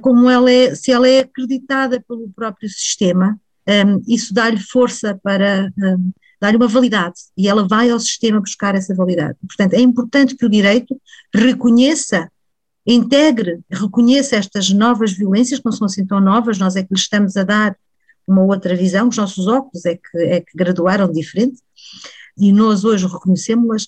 como 0.01 0.29
ela 0.29 0.51
é, 0.51 0.75
se 0.75 0.91
ela 0.91 1.07
é 1.07 1.19
acreditada 1.19 2.03
pelo 2.07 2.29
próprio 2.35 2.69
sistema, 2.69 3.39
ehm, 3.65 4.01
isso 4.07 4.33
dá-lhe 4.33 4.59
força 4.59 5.19
para 5.23 5.71
ehm, 5.77 6.11
dar-lhe 6.41 6.57
uma 6.57 6.67
validade 6.67 7.15
e 7.37 7.47
ela 7.47 7.67
vai 7.67 7.91
ao 7.91 7.99
sistema 7.99 8.41
buscar 8.41 8.73
essa 8.73 8.95
validade. 8.95 9.37
Portanto, 9.47 9.73
é 9.73 9.79
importante 9.79 10.35
que 10.35 10.45
o 10.45 10.49
direito 10.49 10.99
reconheça, 11.33 12.29
integre, 12.85 13.59
reconheça 13.69 14.35
estas 14.35 14.71
novas 14.71 15.13
violências, 15.13 15.59
que 15.59 15.65
não 15.65 15.71
são 15.71 15.85
assim 15.85 16.05
tão 16.05 16.19
novas, 16.19 16.57
nós 16.57 16.75
é 16.75 16.81
que 16.81 16.93
lhe 16.93 16.99
estamos 16.99 17.37
a 17.37 17.43
dar 17.43 17.77
uma 18.27 18.43
outra 18.43 18.75
visão, 18.75 19.07
os 19.07 19.17
nossos 19.17 19.45
óculos 19.47 19.85
é 19.85 19.95
que, 19.95 20.17
é 20.17 20.41
que 20.41 20.57
graduaram 20.57 21.11
diferente, 21.11 21.61
e 22.37 22.51
nós 22.51 22.83
hoje 22.83 23.05
reconhecemos-las 23.05 23.87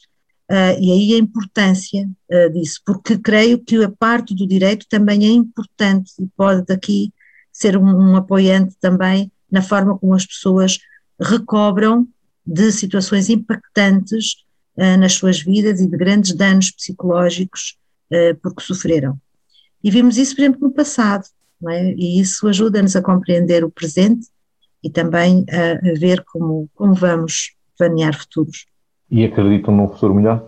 Uh, 0.52 0.76
e 0.80 0.92
aí 0.92 1.14
a 1.14 1.18
importância 1.18 2.08
uh, 2.30 2.50
disso, 2.52 2.82
porque 2.86 3.18
creio 3.18 3.60
que 3.60 3.82
a 3.82 3.90
parte 3.90 4.36
do 4.36 4.46
direito 4.46 4.86
também 4.90 5.26
é 5.26 5.30
importante 5.30 6.12
e 6.20 6.28
pode 6.36 6.66
daqui 6.66 7.14
ser 7.52 7.78
um, 7.78 8.12
um 8.12 8.16
apoiante 8.16 8.76
também 8.80 9.32
na 9.50 9.62
forma 9.62 9.98
como 9.98 10.14
as 10.14 10.26
pessoas 10.26 10.80
recobram 11.20 12.08
de 12.46 12.72
situações 12.72 13.30
impactantes 13.30 14.44
uh, 14.78 14.98
nas 14.98 15.14
suas 15.14 15.42
vidas 15.42 15.80
e 15.80 15.88
de 15.88 15.98
grandes 15.98 16.34
danos 16.36 16.72
psicológicos 16.72 17.78
porque 18.44 18.62
sofreram. 18.62 19.20
E 19.84 19.90
vimos 19.90 20.20
isso, 20.20 20.36
por 20.36 20.42
exemplo, 20.44 20.60
no 20.68 20.72
passado, 20.72 21.26
é? 21.68 21.94
e 21.94 22.22
isso 22.22 22.48
ajuda-nos 22.48 22.96
a 22.96 23.02
compreender 23.02 23.64
o 23.64 23.72
presente 23.72 24.28
e 24.84 24.90
também 24.90 25.44
a, 25.50 25.90
a 25.90 25.94
ver 25.96 26.24
como, 26.26 26.70
como 26.76 26.94
vamos 26.94 27.56
planear 27.76 28.16
futuros. 28.16 28.68
E 29.10 29.24
acreditam 29.24 29.76
num 29.76 29.88
futuro 29.89 30.16
melhor? 30.16 30.44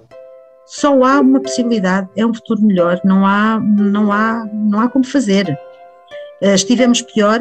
Só 0.66 1.04
há 1.04 1.20
uma 1.20 1.40
possibilidade, 1.40 2.10
é 2.16 2.26
um 2.26 2.34
futuro 2.34 2.62
melhor, 2.62 3.00
não 3.04 3.26
há, 3.26 3.60
não 3.60 4.12
há, 4.12 4.46
não 4.52 4.80
há 4.80 4.90
como 4.90 5.06
fazer. 5.06 5.58
Estivemos 6.42 7.02
pior 7.02 7.40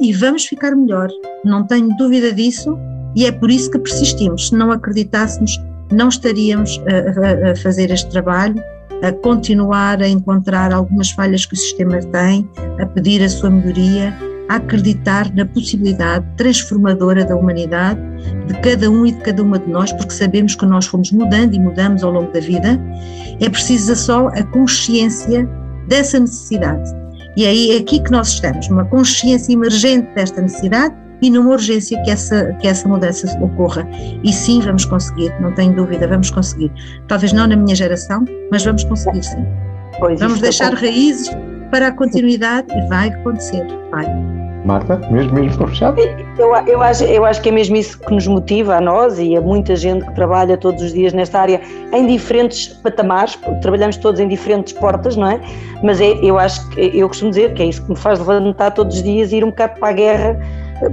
e 0.00 0.12
vamos 0.12 0.44
ficar 0.44 0.76
melhor, 0.76 1.08
não 1.44 1.66
tenho 1.66 1.88
dúvida 1.96 2.32
disso, 2.32 2.78
e 3.16 3.24
é 3.24 3.32
por 3.32 3.50
isso 3.50 3.70
que 3.70 3.78
persistimos. 3.78 4.48
Se 4.48 4.54
não 4.54 4.70
acreditássemos, 4.70 5.58
não 5.90 6.08
estaríamos 6.08 6.82
a, 6.86 7.48
a, 7.48 7.52
a 7.52 7.56
fazer 7.56 7.90
este 7.90 8.10
trabalho, 8.10 8.62
a 9.02 9.12
continuar 9.12 10.02
a 10.02 10.08
encontrar 10.08 10.72
algumas 10.72 11.10
falhas 11.10 11.46
que 11.46 11.54
o 11.54 11.56
sistema 11.56 11.98
tem, 12.00 12.48
a 12.78 12.86
pedir 12.86 13.22
a 13.22 13.28
sua 13.28 13.50
melhoria, 13.50 14.14
a 14.48 14.56
acreditar 14.56 15.32
na 15.34 15.44
possibilidade 15.44 16.24
transformadora 16.36 17.24
da 17.24 17.36
humanidade, 17.36 18.00
de 18.46 18.54
cada 18.60 18.90
um 18.90 19.06
e 19.06 19.12
de 19.12 19.20
cada 19.20 19.42
uma 19.42 19.58
de 19.58 19.68
nós, 19.70 19.92
porque 19.92 20.12
sabemos 20.12 20.54
que 20.54 20.66
nós 20.66 20.86
fomos 20.86 21.10
mudando 21.12 21.54
e 21.54 21.58
mudamos 21.58 22.02
ao 22.02 22.12
longo 22.12 22.32
da 22.32 22.40
vida. 22.40 22.78
É 23.40 23.48
preciso 23.48 23.94
só 23.96 24.28
a 24.28 24.42
consciência 24.44 25.48
dessa 25.88 26.18
necessidade. 26.18 26.90
E 27.36 27.46
aí 27.46 27.72
é 27.72 27.78
aqui 27.78 28.00
que 28.00 28.10
nós 28.10 28.28
estamos, 28.28 28.68
numa 28.68 28.84
consciência 28.84 29.52
emergente 29.52 30.08
desta 30.14 30.40
necessidade 30.40 30.94
e 31.20 31.30
numa 31.30 31.50
urgência 31.50 32.00
que 32.02 32.10
essa, 32.10 32.52
que 32.60 32.68
essa 32.68 32.88
mudança 32.88 33.26
ocorra. 33.40 33.88
E 34.22 34.32
sim, 34.32 34.60
vamos 34.60 34.84
conseguir, 34.84 35.32
não 35.40 35.52
tenho 35.52 35.74
dúvida, 35.74 36.06
vamos 36.06 36.30
conseguir. 36.30 36.70
Talvez 37.08 37.32
não 37.32 37.46
na 37.46 37.56
minha 37.56 37.74
geração, 37.74 38.24
mas 38.50 38.64
vamos 38.64 38.84
conseguir 38.84 39.22
sim. 39.22 39.44
Pois 39.98 40.20
vamos 40.20 40.40
deixar 40.40 40.74
raízes 40.74 41.30
para 41.70 41.88
a 41.88 41.92
continuidade 41.92 42.66
e 42.76 42.88
vai 42.88 43.08
acontecer, 43.08 43.66
vai. 43.90 44.06
Marta, 44.64 44.96
mesmo 45.10 45.34
mesmo 45.34 45.58
para 45.58 45.68
fechar? 45.68 45.94
Eu, 46.38 46.56
eu, 46.66 46.82
acho, 46.82 47.04
eu 47.04 47.24
acho 47.24 47.42
que 47.42 47.50
é 47.50 47.52
mesmo 47.52 47.76
isso 47.76 47.98
que 47.98 48.12
nos 48.12 48.26
motiva 48.26 48.76
a 48.76 48.80
nós 48.80 49.18
e 49.18 49.36
a 49.36 49.40
muita 49.40 49.76
gente 49.76 50.06
que 50.06 50.14
trabalha 50.14 50.56
todos 50.56 50.82
os 50.82 50.92
dias 50.94 51.12
nesta 51.12 51.40
área 51.40 51.60
em 51.92 52.06
diferentes 52.06 52.68
patamares, 52.68 53.38
trabalhamos 53.60 53.98
todos 53.98 54.20
em 54.20 54.26
diferentes 54.26 54.72
portas, 54.72 55.16
não 55.16 55.28
é? 55.30 55.40
Mas 55.82 56.00
é, 56.00 56.12
eu 56.22 56.38
acho 56.38 56.66
que 56.70 56.80
eu 56.94 57.06
costumo 57.08 57.30
dizer 57.30 57.52
que 57.52 57.62
é 57.62 57.66
isso 57.66 57.82
que 57.84 57.90
me 57.90 57.96
faz 57.96 58.18
levantar 58.18 58.70
todos 58.70 58.96
os 58.96 59.02
dias 59.02 59.32
e 59.32 59.36
ir 59.36 59.44
um 59.44 59.50
bocado 59.50 59.78
para 59.78 59.88
a 59.88 59.92
guerra, 59.92 60.40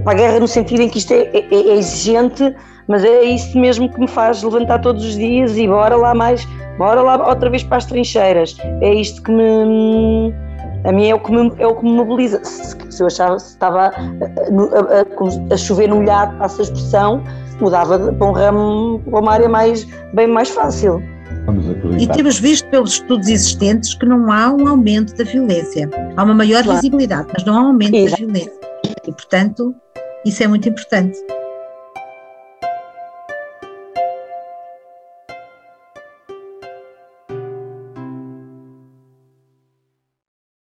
para 0.04 0.12
a 0.12 0.16
guerra 0.16 0.40
no 0.42 0.48
sentido 0.50 0.82
em 0.82 0.90
que 0.90 0.98
isto 0.98 1.14
é, 1.14 1.30
é, 1.34 1.46
é 1.50 1.78
exigente, 1.78 2.54
mas 2.90 3.06
é 3.06 3.24
isso 3.24 3.58
mesmo 3.58 3.88
que 3.88 4.02
me 4.02 4.08
faz 4.08 4.44
levantar 4.44 4.80
todos 4.80 5.06
os 5.06 5.16
dias 5.16 5.58
e 5.58 5.66
bora 5.66 5.96
lá 5.96 6.14
mais, 6.14 6.46
bora 6.78 7.02
lá 7.02 7.30
outra 7.30 7.50
vez 7.50 7.64
para 7.64 7.78
as 7.78 7.86
trincheiras. 7.86 8.58
É 8.82 8.94
isto 8.94 9.24
que 9.24 9.32
me 9.32 10.34
a 10.84 10.92
mim 10.92 11.10
é 11.10 11.16
o 11.16 11.20
que 11.20 11.32
me, 11.32 11.52
é 11.58 11.68
o 11.68 11.76
que 11.76 11.84
me 11.84 11.92
mobiliza. 11.92 12.44
Se, 12.44 12.76
se 12.90 13.04
eu 13.04 13.08
achava 13.08 13.38
se 13.40 13.50
estava 13.50 13.88
a, 13.88 13.90
a, 13.90 15.54
a, 15.54 15.58
chover 15.58 15.88
no 15.88 15.98
molhado, 15.98 16.38
passa 16.38 16.62
a 16.62 16.64
expressão, 16.64 17.24
mudava 17.60 18.00
para 18.14 18.28
um 18.28 18.32
ramo, 18.32 19.02
para 19.10 19.20
uma 19.20 19.32
área 19.34 19.50
mais, 19.50 19.86
bem 20.14 20.28
mais 20.28 20.50
fácil. 20.50 21.02
E 22.00 22.08
temos 22.08 22.40
visto 22.40 22.68
pelos 22.70 22.94
estudos 22.94 23.28
existentes 23.28 23.94
que 23.96 24.06
não 24.06 24.32
há 24.32 24.52
um 24.52 24.68
aumento 24.68 25.16
da 25.16 25.24
violência. 25.24 25.90
Há 26.16 26.24
uma 26.24 26.34
maior 26.34 26.64
claro. 26.64 26.80
visibilidade, 26.80 27.28
mas 27.34 27.44
não 27.46 27.58
há 27.58 27.62
um 27.62 27.68
aumento 27.68 27.96
Exato. 27.96 28.22
da 28.22 28.28
violência. 28.28 28.54
E, 29.08 29.12
portanto, 29.12 29.76
isso 30.26 30.44
é 30.44 30.48
muito 30.48 30.70
importante. 30.70 31.18